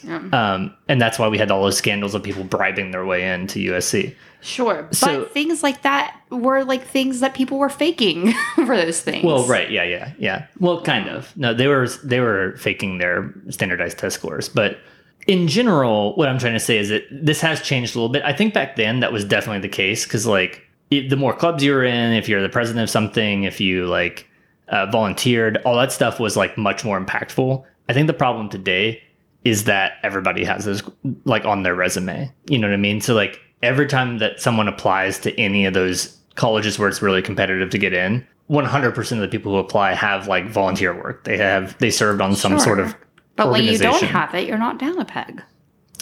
[0.02, 0.34] admission.
[0.34, 3.58] Um, and that's why we had all those scandals of people bribing their way into
[3.70, 4.14] USC.
[4.40, 4.88] Sure.
[5.00, 9.24] But things like that were like things that people were faking for those things.
[9.24, 10.46] Well, right, yeah, yeah, yeah.
[10.60, 11.36] Well, kind of.
[11.36, 14.78] No, they were they were faking their standardized test scores, but
[15.26, 18.22] in general, what I'm trying to say is that this has changed a little bit.
[18.22, 21.64] I think back then that was definitely the case because like it, the more clubs
[21.64, 24.28] you were in, if you're the president of something, if you like
[24.68, 27.64] uh, volunteered, all that stuff was like much more impactful.
[27.88, 29.02] I think the problem today
[29.46, 30.82] is that everybody has this
[31.24, 32.30] like on their resume.
[32.48, 33.00] You know what I mean?
[33.00, 37.22] So like every time that someone applies to any of those colleges where it's really
[37.22, 41.24] competitive to get in, 100% of the people who apply have like volunteer work.
[41.24, 42.60] They have they served on some Sure.
[42.60, 42.94] sort of
[43.36, 45.42] but when you don't have it, you're not down a peg.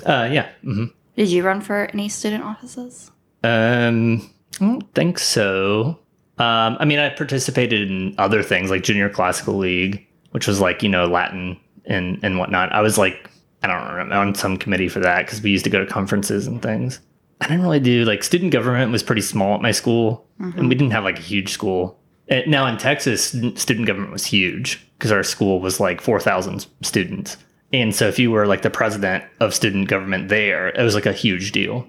[0.07, 0.49] uh yeah.
[0.63, 3.11] hmm Did you run for any student offices?
[3.43, 4.31] Um
[4.61, 5.99] I don't think so.
[6.39, 10.83] Um I mean I participated in other things like junior classical league, which was like,
[10.83, 12.73] you know, Latin and and whatnot.
[12.73, 13.31] I was like
[13.65, 16.47] I don't remember on some committee for that because we used to go to conferences
[16.47, 17.01] and things.
[17.41, 20.75] I didn't really do like student government was pretty small at my school, and we
[20.75, 21.99] didn't have like a huge school.
[22.31, 23.25] Uh, Now in Texas,
[23.55, 27.37] student government was huge because our school was like four thousand students,
[27.73, 31.07] and so if you were like the president of student government there, it was like
[31.07, 31.87] a huge deal.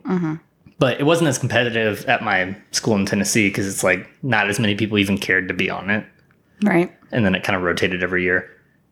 [0.80, 4.60] But it wasn't as competitive at my school in Tennessee because it's like not as
[4.60, 6.06] many people even cared to be on it
[6.64, 6.92] Right.
[7.12, 8.50] and then it kind of rotated every year.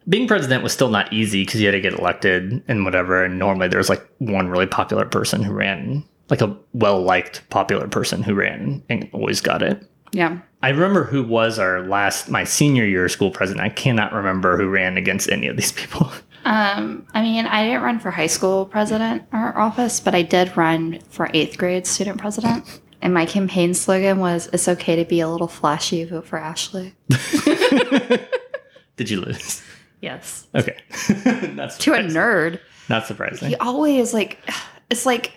[0.07, 3.23] Being president was still not easy because you had to get elected and whatever.
[3.23, 7.47] And normally there was like one really popular person who ran, like a well liked
[7.49, 9.87] popular person who ran and always got it.
[10.11, 10.39] Yeah.
[10.61, 13.65] I remember who was our last, my senior year school president.
[13.65, 16.11] I cannot remember who ran against any of these people.
[16.45, 20.57] Um, I mean, I didn't run for high school president or office, but I did
[20.57, 22.81] run for eighth grade student president.
[23.01, 26.03] And my campaign slogan was "It's okay to be a little flashy.
[26.03, 26.95] Vote for Ashley."
[28.97, 29.63] Did you lose?
[30.03, 30.45] Yes.
[30.53, 30.75] Okay.
[31.55, 33.47] That's To a nerd, Not surprising.
[33.47, 34.37] he always like,
[34.89, 35.31] it's like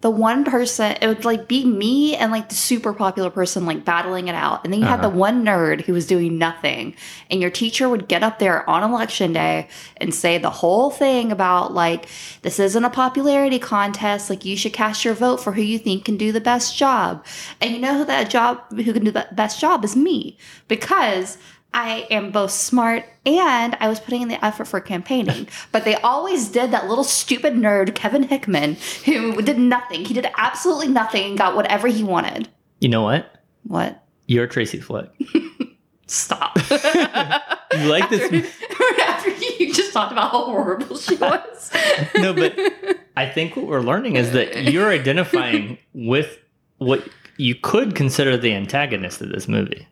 [0.00, 0.96] the one person.
[1.02, 4.62] It would like be me and like the super popular person like battling it out,
[4.64, 5.18] and then you had the uh-huh.
[5.18, 6.94] one nerd who was doing nothing.
[7.30, 11.30] And your teacher would get up there on election day and say the whole thing
[11.32, 12.06] about like
[12.42, 14.30] this isn't a popularity contest.
[14.30, 17.24] Like you should cast your vote for who you think can do the best job.
[17.60, 21.36] And you know who that job who can do the best job is me because.
[21.74, 25.48] I am both smart and I was putting in the effort for campaigning.
[25.72, 30.04] But they always did that little stupid nerd, Kevin Hickman, who did nothing.
[30.04, 32.48] He did absolutely nothing and got whatever he wanted.
[32.80, 33.42] You know what?
[33.64, 34.02] What?
[34.26, 35.10] You're Tracy Flick.
[36.06, 36.58] Stop.
[37.76, 38.22] You like this?
[39.02, 41.70] After you just talked about how horrible she was.
[42.16, 42.56] no, but
[43.16, 46.38] I think what we're learning is that you're identifying with
[46.78, 49.86] what you could consider the antagonist of this movie.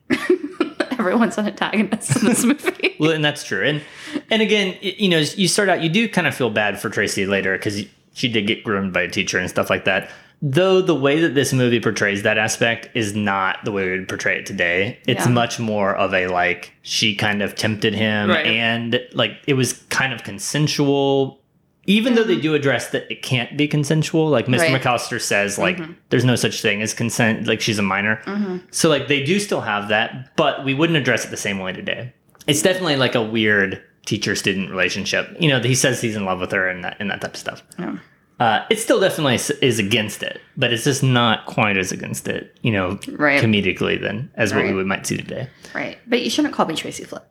[0.98, 2.96] Everyone's an antagonist in this movie.
[3.00, 3.64] Well, and that's true.
[3.64, 3.82] And
[4.30, 7.26] and again, you know, you start out, you do kind of feel bad for Tracy
[7.26, 10.10] later because she did get groomed by a teacher and stuff like that.
[10.40, 14.08] Though the way that this movie portrays that aspect is not the way we would
[14.08, 14.98] portray it today.
[15.08, 15.32] It's Yeah.
[15.32, 18.46] much more of a like she kind of tempted him Right.
[18.46, 21.40] and like it was kind of consensual.
[21.86, 24.58] Even though they do address that it can't be consensual, like Mr.
[24.72, 24.80] Right.
[24.82, 25.78] McAllister says, like
[26.10, 28.22] there's no such thing as consent, like she's a minor.
[28.70, 31.72] So like they do still have that, but we wouldn't address it the same way
[31.72, 32.12] today.
[32.46, 35.34] It's definitely like a weird teacher student relationship.
[35.38, 37.40] You know, he says he's in love with her and that and that type of
[37.40, 37.62] stuff.
[37.78, 37.98] Yeah.
[38.40, 42.56] Uh, it still definitely is against it, but it's just not quite as against it,
[42.62, 43.40] you know, Right.
[43.40, 45.48] comedically than as what we would might see today.
[45.72, 45.98] Right.
[46.06, 47.22] But you shouldn't call me Tracy Flick.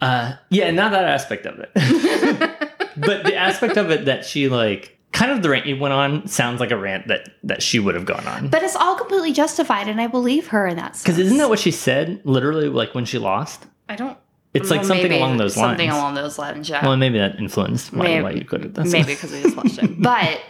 [0.00, 1.70] Uh, yeah, not that aspect of it,
[3.00, 6.26] but the aspect of it that she like kind of the rant you went on
[6.28, 8.48] sounds like a rant that that she would have gone on.
[8.48, 11.02] But it's all completely justified, and I believe her in that sense.
[11.04, 12.20] Because isn't that what she said?
[12.24, 13.66] Literally, like when she lost.
[13.88, 14.16] I don't.
[14.54, 15.78] It's like something along those Something lines.
[15.78, 16.84] Something along those lines, yeah.
[16.84, 19.56] Well, maybe that influenced why, Maybe- why you could have done Maybe because we just
[19.56, 20.00] watched it.
[20.02, 20.40] But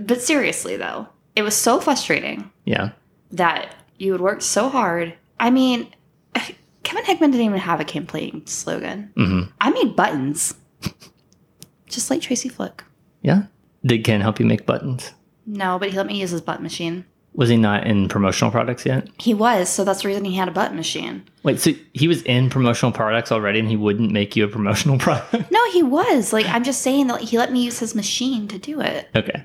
[0.00, 2.90] but seriously though, it was so frustrating Yeah.
[3.32, 5.14] that you would work so hard.
[5.38, 5.92] I mean,
[6.82, 9.10] Kevin Hickman didn't even have a campaign slogan.
[9.16, 10.54] hmm I made buttons,
[11.92, 12.84] just like Tracy Flick.
[13.22, 13.44] Yeah.
[13.84, 15.12] Did Ken help you make buttons?
[15.46, 17.04] No, but he let me use his button machine.
[17.34, 19.08] Was he not in promotional products yet?
[19.18, 21.24] He was, so that's the reason he had a button machine.
[21.42, 24.98] Wait, so he was in promotional products already and he wouldn't make you a promotional
[25.00, 25.50] product?
[25.50, 26.32] No, he was.
[26.32, 29.08] Like I'm just saying that he let me use his machine to do it.
[29.16, 29.44] okay.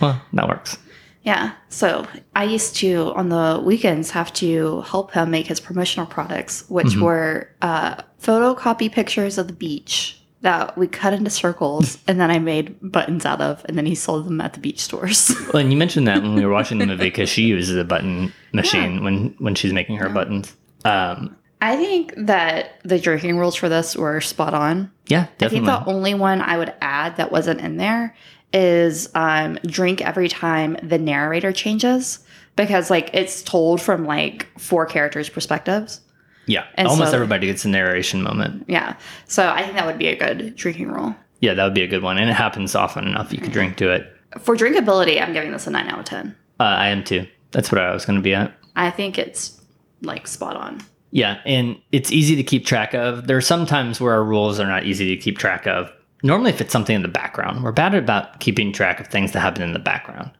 [0.00, 0.78] Well, that works.
[1.22, 1.52] Yeah.
[1.68, 6.64] So I used to on the weekends have to help him make his promotional products,
[6.68, 12.30] which were uh, photocopy pictures of the beach that we cut into circles, and then
[12.30, 15.34] I made buttons out of, and then he sold them at the beach stores.
[15.52, 17.84] Well, and you mentioned that when we were watching the movie because she uses a
[17.84, 20.54] button machine when when she's making her buttons.
[20.84, 24.92] Um, I think that the drinking rules for this were spot on.
[25.06, 25.66] yeah, I think definitely.
[25.66, 28.14] the only one I would add that wasn't in there
[28.52, 32.20] is um, drink every time the narrator changes
[32.56, 36.00] because like it's told from like four characters' perspectives.
[36.48, 38.64] Yeah, and almost so- everybody gets a narration moment.
[38.68, 41.14] Yeah, so I think that would be a good drinking rule.
[41.40, 43.32] Yeah, that would be a good one, and it happens often enough.
[43.32, 44.12] You could drink to it.
[44.40, 46.34] For drinkability, I'm giving this a nine out of ten.
[46.58, 47.26] Uh, I am too.
[47.52, 48.52] That's what I was going to be at.
[48.74, 49.60] I think it's
[50.02, 50.80] like spot on.
[51.10, 53.26] Yeah, and it's easy to keep track of.
[53.28, 55.90] There are some times where our rules are not easy to keep track of.
[56.24, 59.40] Normally, if it's something in the background, we're bad about keeping track of things that
[59.40, 60.30] happen in the background.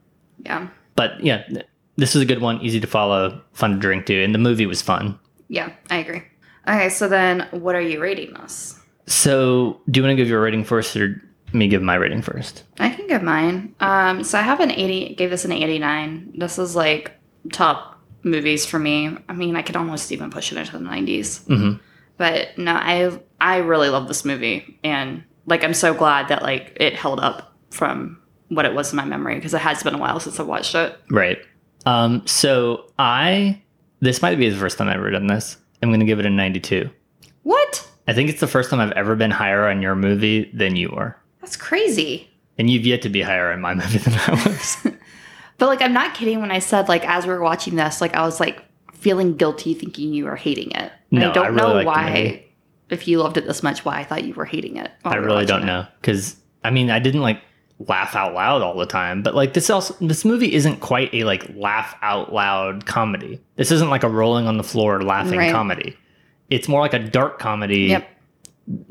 [0.44, 0.66] Yeah,
[0.96, 1.44] But yeah,
[1.96, 4.66] this is a good one, easy to follow, fun to drink to, and the movie
[4.66, 5.18] was fun.
[5.48, 6.22] Yeah, I agree.
[6.66, 8.78] Okay, so then what are you rating this?
[9.06, 12.64] So, do you want to give your rating first, or me give my rating first?
[12.78, 13.74] I can give mine.
[13.80, 16.34] Um, so I have an 80, gave this an 89.
[16.36, 17.12] This is like
[17.52, 19.16] top movies for me.
[19.28, 21.46] I mean, I could almost even push it into the 90s.
[21.46, 21.80] Mhm.
[22.18, 26.76] But no, I I really love this movie, and like I'm so glad that like
[26.80, 29.98] it held up from what it was in my memory because it has been a
[29.98, 30.98] while since I watched it.
[31.10, 31.38] Right.
[31.86, 33.62] Um, so I
[34.00, 35.56] this might be the first time I've ever done this.
[35.82, 36.90] I'm going to give it a 92.
[37.42, 37.88] What?
[38.06, 40.90] I think it's the first time I've ever been higher on your movie than you
[40.90, 41.16] were.
[41.40, 42.28] That's crazy.
[42.58, 44.76] And you've yet to be higher on my movie than I was.
[45.58, 48.14] But like I'm not kidding when I said like as we were watching this, like
[48.14, 48.62] I was like
[48.94, 50.92] feeling guilty thinking you were hating it.
[51.10, 52.44] And No, I don't I really know why
[52.90, 54.90] if you loved it this much, why I thought you were hating it.
[55.04, 55.66] I really don't it.
[55.66, 57.42] know cuz I mean, I didn't like
[57.86, 61.24] laugh out loud all the time, but like this also this movie isn't quite a
[61.24, 63.40] like laugh out loud comedy.
[63.56, 65.52] This isn't like a rolling on the floor laughing Right.
[65.52, 65.96] comedy.
[66.50, 68.08] It's more like a dark comedy Yep.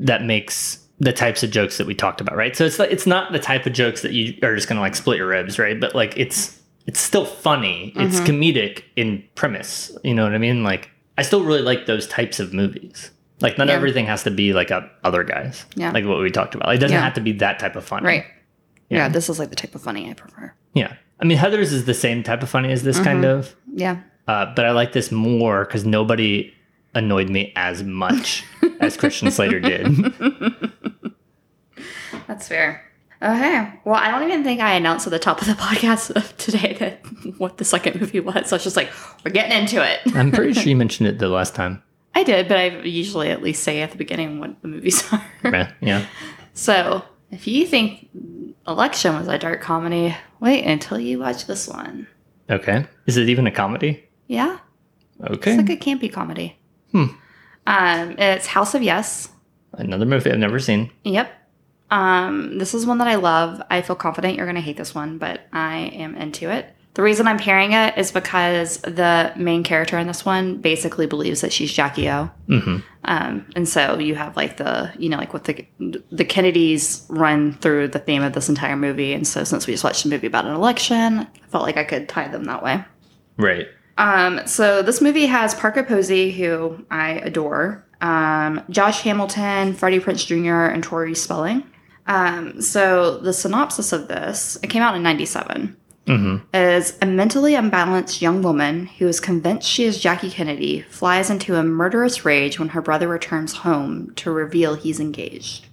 [0.00, 2.56] that makes the types of jokes that we talked about, right?
[2.56, 4.96] So it's like it's not the type of jokes that you are just gonna like
[4.96, 5.78] split your ribs, right?
[5.78, 7.92] But like it's it's still funny.
[7.96, 8.26] It's Mm-hmm.
[8.26, 9.94] comedic in premise.
[10.02, 10.62] You know what I mean?
[10.62, 13.10] Like I still really like those types of movies.
[13.40, 13.74] Like not Yeah.
[13.74, 15.66] everything has to be like a other guys.
[15.76, 15.90] Yeah.
[15.92, 16.74] Like what we talked about.
[16.74, 17.02] It doesn't Yeah.
[17.04, 18.02] have to be that type of fun.
[18.02, 18.24] Right.
[18.90, 18.98] Yeah.
[18.98, 19.08] Yeah.
[19.08, 20.52] this is like the type of funny I prefer.
[20.74, 20.94] Yeah.
[21.20, 23.38] I mean Heathers is the same type of funny as this kind Mm-hmm.
[23.40, 23.56] of.
[23.74, 24.00] Yeah.
[24.26, 26.52] Uh, but I like this more because nobody
[26.94, 28.44] annoyed me as much
[28.80, 29.86] as Christian Slater did.
[32.26, 32.84] That's fair.
[33.22, 33.72] Okay.
[33.84, 36.76] Well, I don't even think I announced at the top of the podcast of today
[36.78, 37.00] that
[37.38, 38.48] what the second movie was.
[38.48, 38.90] So it's just like,
[39.24, 40.00] we're getting into it.
[40.14, 41.82] I'm pretty sure you mentioned it the last time.
[42.14, 45.24] I did, but I usually at least say at the beginning what the movies are.
[45.80, 46.06] Yeah.
[46.54, 48.08] so if you think
[48.66, 52.06] Election was a dark comedy, wait until you watch this one.
[52.50, 52.86] Okay.
[53.06, 54.04] Is it even a comedy?
[54.26, 54.58] Yeah.
[55.22, 55.52] Okay.
[55.54, 56.58] It's like a campy comedy.
[56.92, 57.06] Hmm.
[57.66, 59.28] Um, it's House of Yes.
[59.72, 60.90] Another movie I've never seen.
[61.04, 61.30] Yep.
[61.90, 63.62] Um, this is one that I love.
[63.70, 66.74] I feel confident you're going to hate this one, but I am into it.
[66.94, 71.42] The reason I'm pairing it is because the main character in this one basically believes
[71.42, 72.30] that she's Jackie O.
[72.48, 75.64] hmm Um, and so you have like the, you know, like what the
[76.10, 79.12] the Kennedys run through the theme of this entire movie.
[79.12, 81.84] And so since we just watched a movie about an election, I felt like I
[81.84, 82.84] could tie them that way.
[83.36, 83.68] Right.
[83.96, 90.24] Um, so this movie has Parker Posey, who I adore, um, Josh Hamilton, Freddie Prinze
[90.26, 91.64] Jr., and Tori Spelling.
[92.06, 95.76] Um, so the synopsis of this, it came out in 97,
[96.08, 101.30] hmm is a mentally unbalanced young woman who is convinced she is Jackie Kennedy flies
[101.30, 105.66] into a murderous rage when her brother returns home to reveal he's engaged.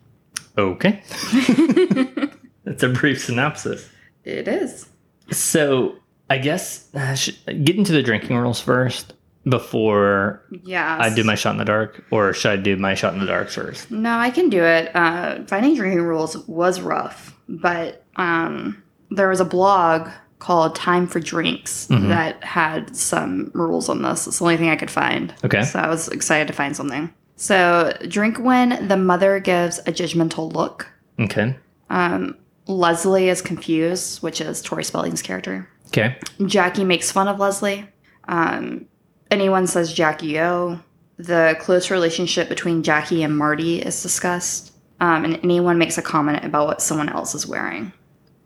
[0.58, 1.02] Okay.
[2.64, 3.90] That's a brief synopsis.
[4.24, 4.88] It is.
[5.32, 5.96] So
[6.30, 7.32] I guess uh, sh-
[7.64, 9.14] get into the drinking rules first
[9.48, 10.98] before Yeah.
[11.00, 13.26] I do my shot in the dark, or should I do my shot in the
[13.28, 13.92] dark first?
[13.92, 14.96] No, I can do it.
[14.96, 21.20] Uh, finding drinking rules was rough, but um, there was a blog called Time for
[21.20, 24.28] Drinks that had some rules on this.
[24.28, 25.34] It's the only thing I could find.
[25.44, 25.64] Okay.
[25.64, 27.14] So I was excited to find something.
[27.38, 30.88] So, drink when the mother gives a judgmental look.
[31.20, 31.56] Okay.
[31.90, 35.70] Um, Leslie is confused, which is Tori Spelling's character.
[35.88, 36.18] Okay.
[36.46, 37.88] Jackie makes fun of Leslie.
[38.28, 38.86] Um,
[39.32, 40.80] anyone says Jackie O.
[41.18, 44.74] The close relationship between Jackie and Marty is discussed.
[45.00, 47.92] Um, and anyone makes a comment about what someone else is wearing.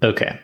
[0.04, 0.40] Okay.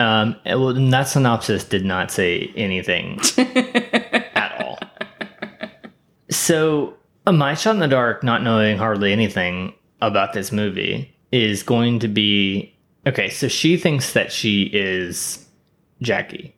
[0.00, 4.78] Um, and that synopsis did not say anything at all.
[6.30, 6.94] So,
[7.26, 9.72] my shot in the dark, not knowing hardly anything
[10.02, 12.74] about this movie, is going to be
[13.06, 13.28] okay.
[13.28, 15.46] So she thinks that she is
[16.02, 16.54] Jackie.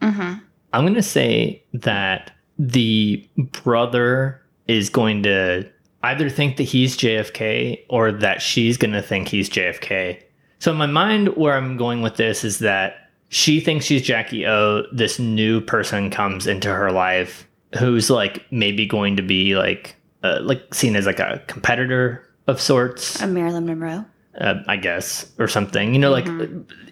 [0.00, 0.34] Mm-hmm.
[0.72, 5.68] I'm going to say that the brother is going to
[6.02, 10.22] either think that he's JFK or that she's going to think he's JFK.
[10.62, 14.46] So in my mind, where I'm going with this is that she thinks she's Jackie
[14.46, 14.84] O.
[14.92, 17.48] This new person comes into her life
[17.80, 22.60] who's like maybe going to be like uh, like seen as like a competitor of
[22.60, 23.20] sorts.
[23.20, 24.04] A Marilyn Monroe.
[24.40, 25.94] uh, I guess, or something.
[25.94, 26.28] You know, like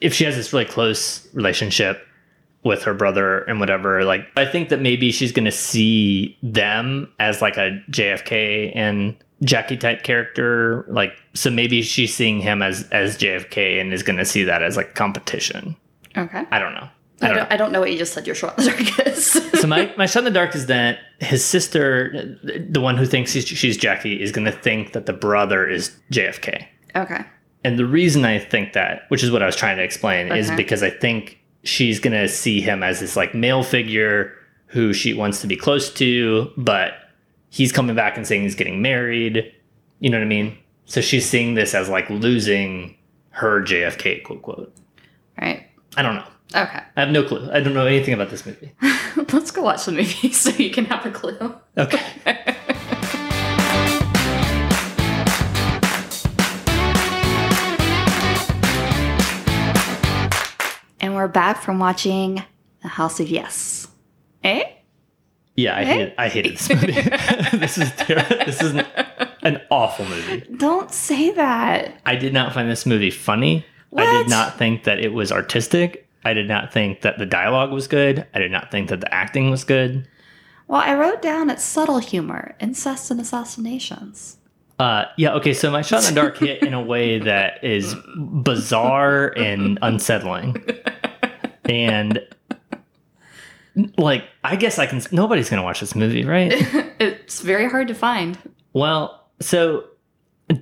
[0.01, 2.05] if she has this really close relationship
[2.65, 7.09] with her brother and whatever, like I think that maybe she's going to see them
[7.21, 10.85] as like a JFK and Jackie type character.
[10.89, 14.63] Like, so maybe she's seeing him as as JFK and is going to see that
[14.63, 15.77] as like competition.
[16.17, 16.45] Okay.
[16.51, 16.89] I don't know.
[17.23, 18.71] I I don't don't, I don't know what you just said your shot in the
[18.71, 19.27] dark is.
[19.61, 23.33] so my, my shot in the dark is that his sister, the one who thinks
[23.33, 26.67] she's, she's Jackie, is going to think that the brother is JFK.
[26.97, 27.25] okay.
[27.63, 30.51] And the reason I think that, which is what I was trying to explain, is
[30.53, 34.33] because I think she's going to see him as this like male figure
[34.69, 36.95] who she wants to be close to, but
[37.51, 39.53] he's coming back and saying he's getting married.
[39.99, 40.57] You know what I mean?
[40.87, 42.97] So she's seeing this as like losing
[43.31, 44.75] her JFK quote quote.
[45.41, 45.67] Right.
[45.97, 46.27] I don't know.
[46.55, 46.81] Okay.
[46.97, 47.49] I have no clue.
[47.53, 48.73] I don't know anything about this movie.
[49.33, 51.55] Let's go watch the movie so you can have a clue.
[51.77, 52.01] Okay.
[61.03, 62.43] And we're back from watching
[62.83, 63.89] The House of Yes.
[64.45, 64.65] Eh?
[65.61, 66.93] Yeah, I hated, I hated this movie.
[67.59, 68.45] this is terrible.
[68.47, 68.87] This is an,
[69.43, 70.41] an awful movie.
[70.57, 72.01] Don't say that.
[72.07, 73.65] I did not find this movie funny.
[73.91, 74.07] What?
[74.07, 76.09] I did not think that it was artistic.
[76.25, 78.27] I did not think that the dialogue was good.
[78.35, 80.09] I did not think that the acting was good.
[80.67, 84.37] Well, I wrote down it's subtle humor, incest and assassinations.
[84.79, 87.95] Uh, yeah, okay, so my shot in the dark hit in a way that is
[88.17, 90.57] bizarre and unsettling.
[91.67, 92.19] And
[93.99, 95.03] like, I guess I can.
[95.13, 96.53] Nobody's gonna watch this movie, right?
[97.01, 98.37] It's very hard to find.
[98.75, 99.85] Well, so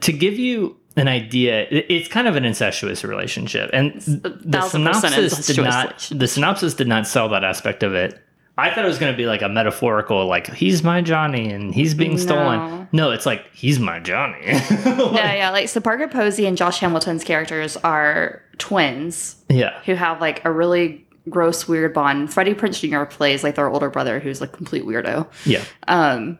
[0.00, 5.56] to give you an idea, it's kind of an incestuous relationship, and the synopsis did
[5.58, 6.08] not.
[6.14, 8.20] The synopsis did not sell that aspect of it.
[8.56, 11.72] I thought it was going to be like a metaphorical, like he's my Johnny and
[11.72, 12.16] he's being No.
[12.16, 12.88] stolen.
[12.90, 14.40] No, it's like he's my Johnny.
[14.48, 15.50] Yeah, yeah.
[15.50, 20.50] Like, so Parker Posey and Josh Hamilton's characters are twins yeah, who have like a
[20.50, 22.32] really gross, weird bond.
[22.32, 23.04] Freddie Prinze Jr.
[23.04, 25.26] plays like their older brother who's like complete weirdo.
[25.44, 26.38] yeah, Um,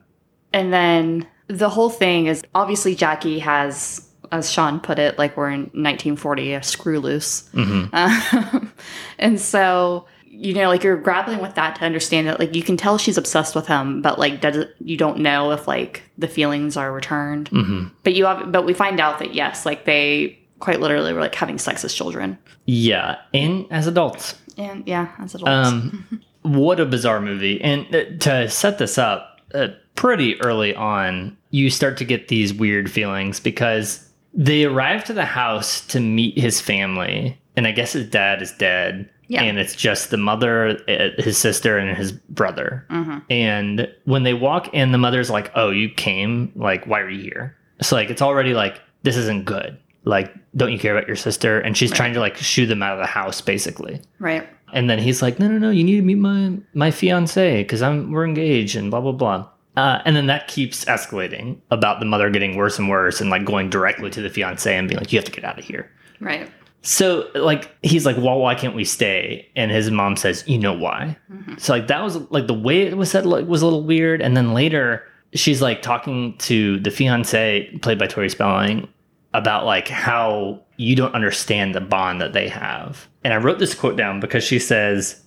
[0.52, 5.50] and then the whole thing is obviously Jackie has, as Sean put it, like we're
[5.50, 7.48] in 1940, a screw loose.
[7.54, 8.72] Um,
[9.18, 12.76] and so, you know, like you're grappling with that to understand that, like, you can
[12.76, 16.28] tell she's obsessed with him, but like, does it, you don't know if like the
[16.28, 17.48] feelings are returned.
[17.48, 21.20] hmm But you have, but we find out that yes, like they quite literally were
[21.20, 22.36] like having sex as children.
[22.66, 24.34] yeah, and as adults.
[24.58, 25.68] And yeah, as adults.
[25.68, 27.60] Um, what a bizarre movie!
[27.62, 32.52] And uh, to set this up, uh, pretty early on, you start to get these
[32.52, 37.92] weird feelings because they arrive to the house to meet his family, and I guess
[37.92, 39.08] his dad is dead.
[39.30, 39.42] Yeah.
[39.42, 42.86] And it's just the mother, uh, his sister, and his brother.
[42.90, 43.22] Mhm.
[43.28, 46.50] And when they walk in, the mother's like, "Oh, you came?
[46.56, 49.76] Like, why are you here?" So like, it's already like this isn't good.
[50.04, 51.60] Like, don't you care about your sister?
[51.60, 54.00] And she's trying to like shoo them out of the house, basically.
[54.18, 54.48] right.
[54.70, 57.80] And then he's like, no, no, no, you need to meet my my fiance because
[57.80, 59.48] I'm we're engaged and blah blah blah.
[59.76, 63.44] Uh, and then that keeps escalating about the mother getting worse and worse and like
[63.44, 65.90] going directly to the fiance and being like, you have to get out of here.
[66.20, 66.50] Right.
[66.82, 69.48] So like he's like, well, why can't we stay?
[69.56, 71.16] And his mom says, you know why?
[71.58, 74.20] So like that was like the way it was said like, was a little weird.
[74.20, 75.02] And then later
[75.34, 78.88] she's like talking to the fiance played by Tori Spelling
[79.34, 83.08] about like how you don't understand the bond that they have.
[83.24, 85.22] And I wrote this quote down because she says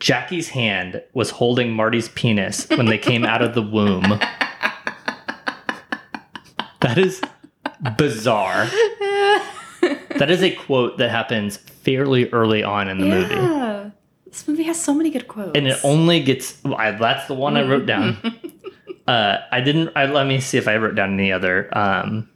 [0.00, 4.20] Jackie's hand was holding Marty's penis when they came out of the womb.
[6.80, 7.20] That is
[7.96, 8.66] bizarre.
[10.16, 13.34] That is a quote that happens fairly early on in the movie.
[13.34, 13.90] Yeah.
[14.26, 15.52] This movie has so many good quotes.
[15.54, 18.16] And it only gets I, that's the one I wrote down.
[19.06, 22.28] uh, I didn't I, let me see if I wrote down any other um,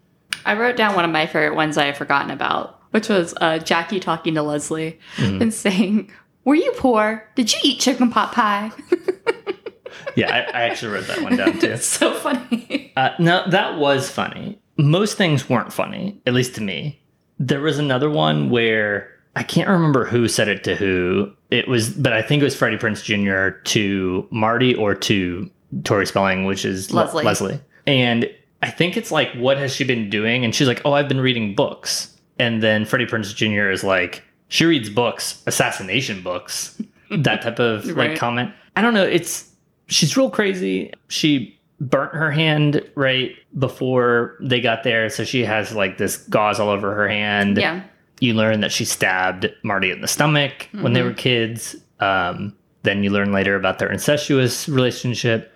[0.47, 3.59] I wrote down one of my favorite ones I had forgotten about, which was uh,
[3.59, 5.43] Jackie talking to Leslie Mm-hmm.
[5.43, 6.11] and saying,
[6.45, 7.28] Were you poor?
[7.34, 8.70] Did you eat chicken pot pie?
[10.16, 11.66] yeah, I, I actually wrote that one down too.
[11.68, 12.93] it's so funny.
[12.97, 14.59] Uh, no, that was funny.
[14.78, 17.01] Most things weren't funny, at least to me.
[17.38, 21.32] There was another one where I can't remember who said it to who.
[21.51, 23.59] It was, but I think it was Freddie Prinze Jr.
[23.64, 25.51] to Marty or to
[25.84, 27.24] Tori Spelling, which is Le- Leslie.
[27.24, 27.61] Leslie.
[27.86, 28.30] And
[28.62, 30.44] I think it's like, what has she been doing?
[30.44, 32.16] And she's like, oh, I've been reading books.
[32.38, 33.70] And then Freddie Prinze Jr.
[33.70, 36.80] is like, she reads books, assassination books.
[37.10, 38.52] that type of like comment.
[38.76, 39.04] I don't know.
[39.04, 39.50] It's
[39.88, 40.92] she's real crazy.
[41.08, 46.60] She burnt her hand right before they got there, so she has like this gauze
[46.60, 47.58] all over her hand.
[47.58, 47.82] Yeah.
[48.20, 51.04] You learn that she stabbed Marty in the stomach when they Mhm.
[51.04, 51.74] were kids.
[51.98, 52.54] Um,
[52.84, 55.51] then you learn later about their incestuous relationship.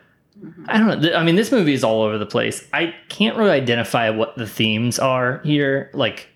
[0.69, 1.15] I don't know.
[1.15, 2.67] I mean, this movie is all over the place.
[2.73, 5.91] I can't really identify what the themes are here.
[5.95, 6.29] Like,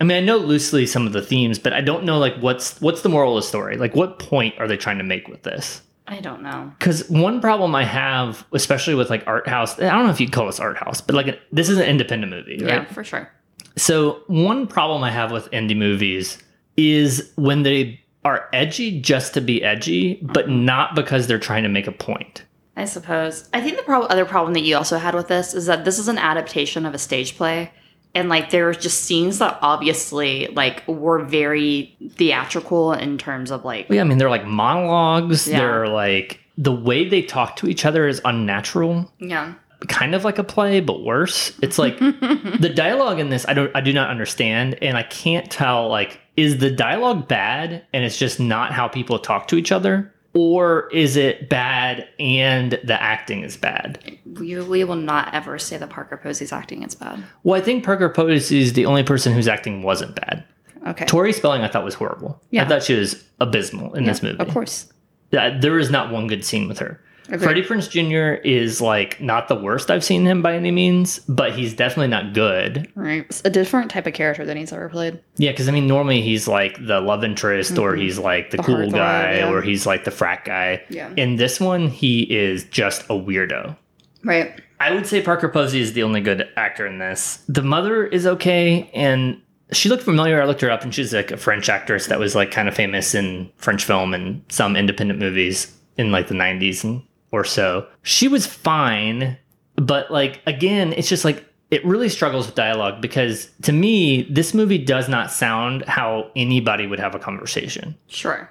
[0.00, 2.80] I mean, I know loosely some of the themes, but I don't know like what's
[2.80, 3.76] what's the moral of the story.
[3.76, 5.82] Like, what point are they trying to make with this?
[6.08, 6.72] I don't know.
[6.78, 10.32] Because one problem I have, especially with like art house, I don't know if you'd
[10.32, 12.82] call this art house, but like this is an independent movie, right?
[12.82, 13.30] Yeah, for sure.
[13.76, 16.38] So one problem I have with indie movies
[16.76, 20.64] is when they are edgy just to be edgy, but mm-hmm.
[20.64, 22.44] not because they're trying to make a point.
[22.76, 23.48] I suppose.
[23.54, 26.08] I think the other problem that you also had with this is that this is
[26.08, 27.72] an adaptation of a stage play.
[28.14, 33.64] And like there were just scenes that obviously like were very theatrical in terms of
[33.64, 35.46] like Yeah, I mean they're like monologues.
[35.46, 35.58] Yeah.
[35.58, 39.52] They're like the way they talk to each other is unnatural, yeah.
[39.88, 41.52] kind of like a play, but worse.
[41.60, 45.50] It's like the dialogue in this I don't I do not understand, and I can't
[45.50, 49.72] tell like is the dialogue bad and it's just not how people talk to each
[49.72, 54.18] other, or is it bad and the acting is bad?
[54.38, 57.24] We, we will not ever say that Parker Posey's acting is bad.
[57.42, 60.44] Well, I think Parker Posey is the only person whose acting wasn't bad.
[60.86, 61.06] Okay.
[61.06, 62.38] Tori Spelling, I thought was horrible.
[62.50, 62.64] Yeah.
[62.64, 64.38] I thought she was abysmal in this movie.
[64.38, 64.92] Of course.
[65.32, 67.00] Yeah, there is not one good scene with her.
[67.28, 67.42] Agreed.
[67.42, 68.40] Freddie Prinze Jr.
[68.46, 72.34] is like not the worst I've seen him by any means, but he's definitely not
[72.34, 72.90] good.
[72.94, 73.26] Right.
[73.28, 75.20] It's a different type of character than he's ever played.
[75.36, 78.02] Yeah, because I mean, normally he's like the love interest, or mm-hmm.
[78.02, 79.50] he's like the, The cool guy, yeah.
[79.50, 80.82] or he's like the frat guy.
[80.88, 81.12] Yeah.
[81.16, 83.76] In this one, he is just a weirdo.
[84.22, 84.60] Right.
[84.78, 87.42] I would say Parker Posey is the only good actor in this.
[87.48, 89.40] The mother is okay, and
[89.72, 90.40] she looked familiar.
[90.40, 92.74] I looked her up, and she's like a French actress that was like kind of
[92.74, 97.02] famous in French film and some independent movies in like the '90s and
[97.32, 97.86] or so.
[98.02, 99.36] She was fine,
[99.76, 104.54] but like again, it's just like it really struggles with dialogue because to me, this
[104.54, 108.48] movie does not sound how anybody would have a conversation Sure.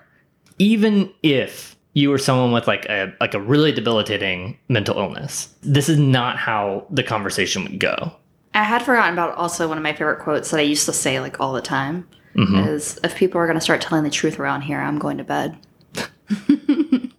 [0.59, 5.87] even if you were someone with like a like a really debilitating mental illness this
[5.87, 8.11] is not how the conversation would go
[8.53, 11.21] I had forgotten about also one of my favorite quotes that I used to say
[11.21, 12.05] like all the time
[12.35, 12.67] Mhm.
[12.67, 15.23] is if people are going to start telling the truth around here, I'm going to
[15.23, 15.57] bed.
[16.49, 17.09] I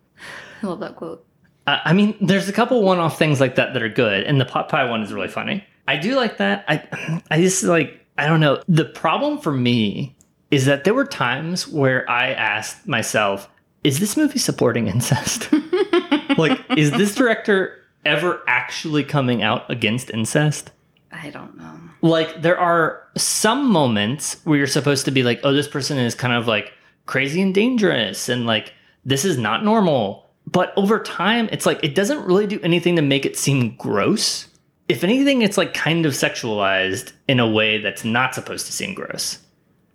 [0.62, 1.24] love that quote.
[1.66, 4.44] I I mean, there's a couple one-off things like that that are good, and the
[4.44, 5.64] pot pie one is really funny.
[5.88, 6.64] I do like that.
[6.68, 8.62] I, I just like, I don't know.
[8.68, 10.16] The problem for me
[10.50, 13.48] is that there were times where I asked myself,
[13.84, 15.48] "Is this movie supporting incest?
[16.38, 20.70] like, is this director ever actually coming out against incest?"
[21.12, 21.72] I don't know.
[22.02, 26.14] like there are some moments where you're supposed to be like oh this person is
[26.14, 26.72] kind of like
[27.06, 31.94] crazy and dangerous and like this is not normal but over time it's like it
[31.94, 34.48] doesn't really do anything to make it seem gross
[34.88, 38.94] if anything it's like kind of sexualized in a way that's not supposed to seem
[38.94, 39.38] gross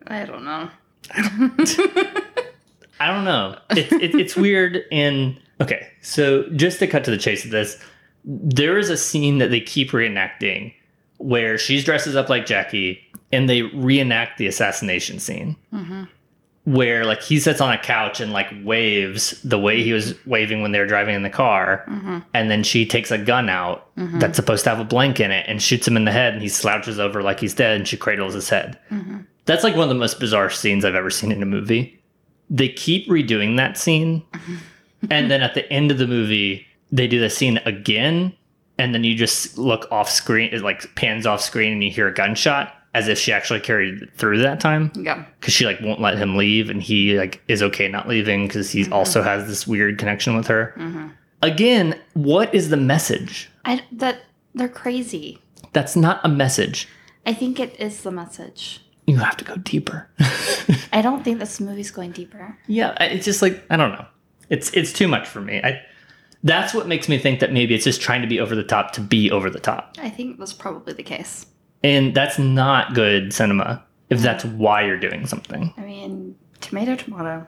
[0.08, 0.70] I don't know.
[3.00, 3.58] I don't know.
[3.72, 4.84] It's it, it's weird.
[4.92, 7.82] And okay, so just to cut to the chase of this,
[8.26, 10.74] there is a scene that they keep reenacting
[11.18, 13.00] where she's dresses up like Jackie,
[13.32, 15.56] and they reenact the assassination scene.
[15.74, 16.08] Mhm.
[16.64, 20.62] Where like he sits on a couch and like waves the way he was waving
[20.62, 22.24] when they were driving in the car, Mhm.
[22.36, 25.46] and then she takes a gun out that's supposed to have a blank in it
[25.50, 27.98] and shoots him in the head, and he slouches over like he's dead, and she
[27.98, 28.78] cradles his head.
[28.92, 29.26] Mhm.
[29.46, 32.00] That's like one of the most bizarre scenes I've ever seen in a movie.
[32.48, 34.22] They keep redoing that scene,
[35.10, 38.34] and then at the end of the movie, they do the scene again,
[38.78, 42.08] and then you just look off screen, it like pans off screen, and you hear
[42.08, 45.24] a gunshot as if she actually carried it through that time Yeah.
[45.40, 48.72] because she like won't let him leave, and he like is okay not leaving because
[48.72, 50.74] he also has this weird connection with her.
[50.78, 51.12] Mhm.
[51.42, 53.50] Again, what is the message?
[53.66, 54.22] I that
[54.54, 55.40] they're crazy.
[55.74, 56.88] That's not a message.
[57.26, 58.82] I think it is the message.
[59.08, 60.10] You have to go deeper.
[60.94, 62.58] I don't think this movie's going deeper.
[62.68, 64.06] Yeah, it's just like I don't know.
[64.50, 65.62] It's it's too much for me.
[65.64, 65.82] I
[66.44, 68.92] that's what makes me think that maybe it's just trying to be over the top
[68.94, 69.96] to be over the top.
[70.02, 71.46] I think that's probably the case.
[71.84, 75.74] And that's not good cinema if that's why you're doing something.
[75.78, 77.48] I mean, tomato, tomato.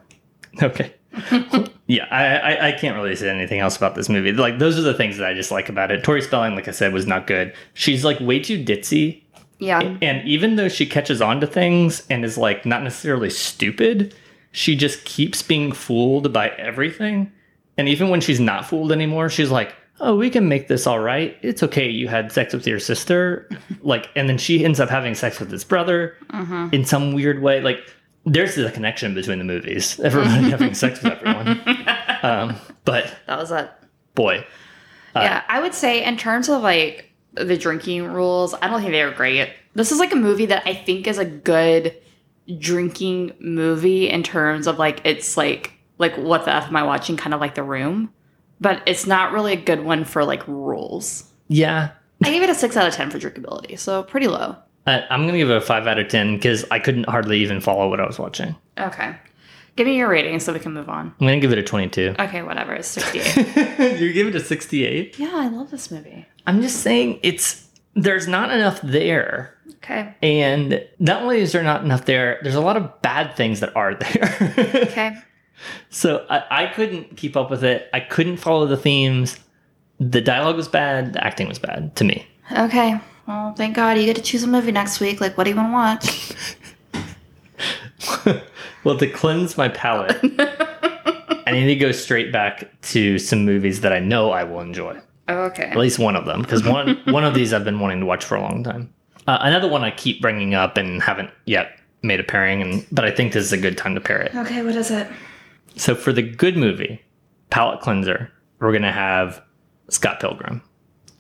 [0.62, 0.94] Okay.
[1.88, 4.32] yeah, I, I I can't really say anything else about this movie.
[4.32, 6.04] Like those are the things that I just like about it.
[6.04, 7.54] Tori Spelling, like I said, was not good.
[7.76, 9.22] She's like way too ditzy.
[9.60, 9.98] Yeah.
[10.02, 14.16] And even though she catches on to things and is like not necessarily stupid,
[14.52, 17.32] she just keeps being fooled by everything.
[17.78, 21.00] And even when she's not fooled anymore, she's like, "Oh, we can make this all
[21.00, 21.36] right.
[21.42, 21.90] It's okay.
[21.90, 23.50] You had sex with your sister."
[23.82, 26.74] like and then she ends up having sex with his brother Mhm.
[26.74, 27.62] in some weird way.
[27.62, 27.80] Like
[28.26, 30.00] there's the connection between the movies.
[30.04, 31.60] Everybody having sex with everyone.
[32.22, 33.70] Um, but That was it.
[34.16, 34.46] boy,
[35.16, 38.92] Uh, yeah, I would say in terms of like the drinking rules, I don't think
[38.94, 39.50] they were great.
[39.76, 41.96] This is like a movie that I think is a good
[42.60, 47.18] drinking movie in terms of like it's like like what the f am I watching?
[47.18, 48.12] Kind of like The Room,
[48.62, 51.26] but it's not really a good one for like rules.
[51.48, 51.92] yeah,
[52.24, 54.56] I gave it a six out of ten for drinkability, so pretty low.
[54.88, 57.60] uh, I'm gonna give it a five out of ten because I couldn't hardly even
[57.62, 58.56] follow what I was watching.
[58.80, 59.16] Okay,
[59.76, 61.08] give me your rating so we can move on.
[61.20, 62.16] I'm gonna give it a 22.
[62.20, 62.74] Okay, whatever.
[62.74, 64.00] It's sixty eight.
[64.00, 65.20] you give it a 68.
[65.20, 66.26] yeah, I love this movie.
[66.48, 69.56] I'm just saying it's there's not enough there.
[69.84, 73.60] Okay, And not only is there not enough there, there's a lot of bad things
[73.60, 74.54] that are there.
[74.88, 75.18] okay.
[75.90, 77.90] So I, I couldn't keep up with it.
[77.94, 79.40] I couldn't follow the themes.
[80.00, 81.14] The dialogue was bad.
[81.14, 82.26] The acting was bad to me.
[82.52, 83.00] Okay.
[83.28, 85.22] Well, thank God you get to choose a movie next week.
[85.22, 86.36] Like, what do you want to watch?
[88.84, 90.20] well, to cleanse my palate,
[91.48, 95.00] I need to go straight back to some movies that I know I will enjoy.
[95.30, 95.64] Okay.
[95.64, 98.26] At least one of them, because one one of these I've been wanting to watch
[98.26, 98.94] for a long time.
[99.26, 103.06] Uh, another one I keep bringing up and haven't yet made a pairing, and but
[103.06, 104.36] I think this is a good time to pair it.
[104.36, 105.08] Okay, what is it?
[105.76, 107.02] So for the good movie,
[107.50, 109.42] palate cleanser, we're gonna have
[109.90, 110.62] Scott Pilgrim.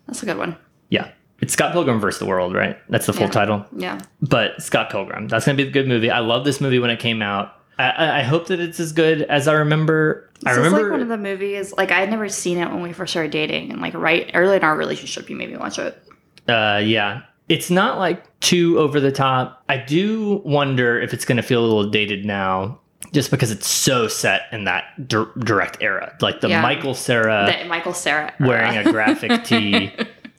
[0.07, 0.55] That's a good one.
[0.89, 2.77] Yeah, it's Scott Pilgrim versus the World, right?
[2.89, 3.31] That's the full Yeah.
[3.31, 3.65] title.
[3.75, 3.99] Yeah.
[4.21, 6.09] But Scott Pilgrim, that's gonna be the good movie.
[6.11, 7.53] I love this movie when it came out.
[7.79, 10.29] I, I, I hope that it's as good as I remember.
[10.45, 10.83] I This is remember.
[10.83, 11.73] like one of the movies.
[11.75, 14.57] Like I had never seen it when we first started dating, and like right early
[14.57, 15.97] in our relationship, you made me watch it.
[16.47, 17.21] Uh, yeah.
[17.49, 19.63] It's not like too over the top.
[19.67, 22.79] I do wonder if it's going to feel a little dated now,
[23.11, 26.61] just because it's so set in that dir- direct era, like the Yeah.
[26.61, 29.91] Michael Cera that Michael Cera Uh, wearing a graphic tee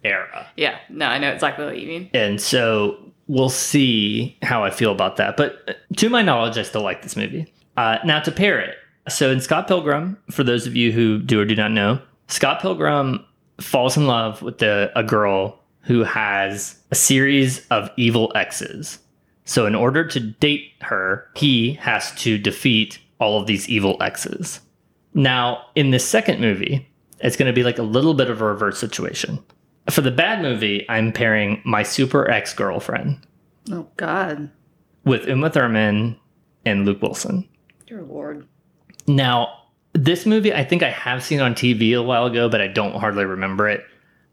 [0.04, 0.46] era.
[0.56, 0.76] yeah.
[0.88, 2.10] No, I know exactly what you mean.
[2.14, 2.96] And so
[3.26, 5.36] we'll see how I feel about that.
[5.36, 7.52] But uh, to my knowledge, I still like this movie.
[7.76, 8.76] Uh, now to pair it.
[9.08, 12.60] So in Scott Pilgrim, for those of you who do or do not know, Scott
[12.60, 13.24] Pilgrim
[13.60, 18.98] falls in love with the, a girl who has a series of evil exes.
[19.44, 24.60] So in order to date her, he has to defeat all of these evil exes.
[25.12, 26.88] Now, in this second movie,
[27.20, 29.38] it's going to be like a little bit of a reverse situation.
[29.90, 33.18] For the bad movie, I'm pairing my super ex girlfriend
[33.70, 34.50] Oh God,
[35.04, 36.18] with Uma Thurman
[36.64, 37.46] and Luke Wilson.
[37.86, 38.46] dear Lord.
[39.06, 39.48] Now,
[39.92, 42.96] this movie, I think I have seen on TV a while ago, but I don't
[42.96, 43.84] hardly remember it.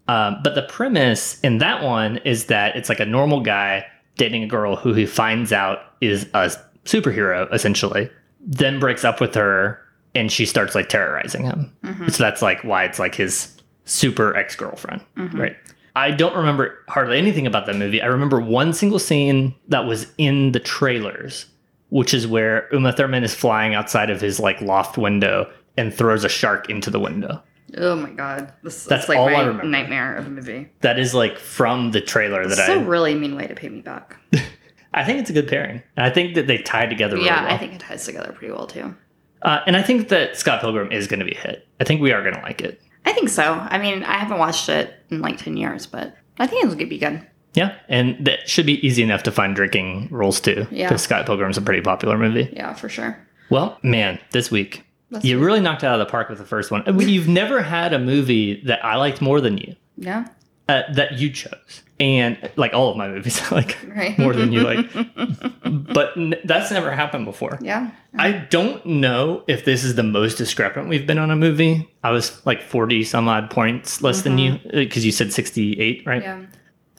[0.07, 3.85] Um, but the premise in that one is that it's like a normal guy
[4.17, 6.51] dating a girl who he finds out is a
[6.85, 8.09] superhero, essentially,
[8.39, 9.79] then breaks up with her
[10.13, 11.71] and she starts like terrorizing him.
[11.83, 12.09] Mm-hmm.
[12.09, 13.55] So that's like why it's like his
[13.85, 15.39] super ex girlfriend, mm-hmm.
[15.39, 15.55] right?
[15.95, 18.01] I don't remember hardly anything about that movie.
[18.01, 21.45] I remember one single scene that was in the trailers,
[21.89, 26.23] which is where Uma Thurman is flying outside of his like loft window and throws
[26.23, 27.41] a shark into the window.
[27.77, 29.63] Oh my God, this That's like all my I remember.
[29.63, 30.69] nightmare of a movie.
[30.81, 32.83] That is like from the trailer that It's a I.
[32.83, 34.17] really mean way to pay me back.
[34.93, 35.81] I think it's a good pairing.
[35.95, 37.53] And I think that they tie together really yeah, well.
[37.53, 38.93] I think it ties together pretty well too.
[39.41, 41.67] Uh, and I think that Scott Pilgrim is going to be a hit.
[41.79, 42.81] I think we are going to like it.
[43.05, 43.53] I think so.
[43.53, 46.85] I mean, I haven't watched it in like ten years, but I think it's gonna
[46.87, 47.25] be good.
[47.55, 50.67] Yeah, and that should be easy enough to find drinking rules too.
[50.69, 50.87] Yeah.
[50.87, 52.53] because Scott Pilgrim's a pretty popular movie.
[52.53, 53.17] Yeah, for sure.
[53.49, 56.45] Well, man, this week This you really knocked it out of the park with the
[56.45, 56.83] first one.
[56.99, 60.25] You've never had a movie that I liked more than you, Yeah.
[60.69, 64.17] uh, that you chose, and like all of my movies, I like Right.
[64.17, 64.89] more than you like.
[65.93, 67.59] but n- that's never happened before.
[67.61, 67.91] Yeah.
[68.17, 71.89] I don't know if this is the most discrepant we've been on a movie.
[72.03, 76.21] I was like 40 some odd points less than you because you said 68, right?
[76.21, 76.41] Yeah.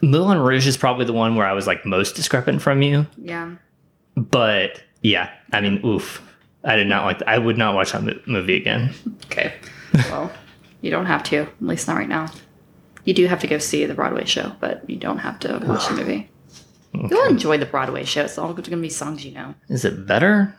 [0.03, 3.07] Moulin Rouge is probably the one where I was like most discrepant from you.
[3.17, 3.53] Yeah.
[4.17, 6.21] But yeah, I mean, oof.
[6.65, 7.29] I did not like that.
[7.29, 8.95] I would not watch that movie again.
[9.27, 9.55] Okay.
[9.95, 10.33] well,
[10.81, 12.29] you don't have to, at least not right now.
[13.05, 15.89] You do have to go see the Broadway show, but you don't have to watch
[15.89, 16.31] the movie.
[16.95, 18.23] You'll enjoy the Broadway show.
[18.23, 19.55] It's all going to be songs you know.
[19.69, 20.55] Is it better?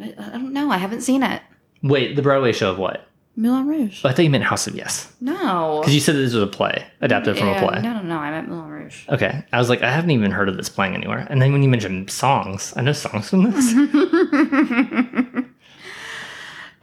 [0.00, 0.70] I, I don't know.
[0.70, 1.42] I haven't seen it.
[1.82, 3.06] Wait, the Broadway show of what?
[3.36, 4.02] Moulin Rouge.
[4.04, 5.12] Oh, I thought you meant House of Yes.
[5.20, 5.80] No.
[5.80, 7.80] Because you said this was a play, adapted from a play.
[7.82, 8.16] No, no, no.
[8.18, 9.08] I meant Moulin Rouge.
[9.08, 9.44] Okay.
[9.52, 11.26] I was like, I haven't even heard of this playing anywhere.
[11.28, 13.74] And then when you mentioned songs, I know songs from this.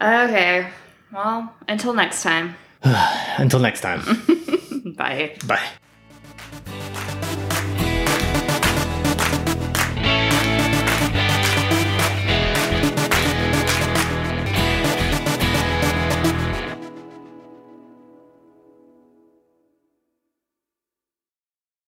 [0.01, 0.67] Okay.
[1.11, 2.55] Well, until next time.
[3.37, 4.01] Until next time.
[4.97, 5.37] Bye.
[5.45, 5.61] Bye.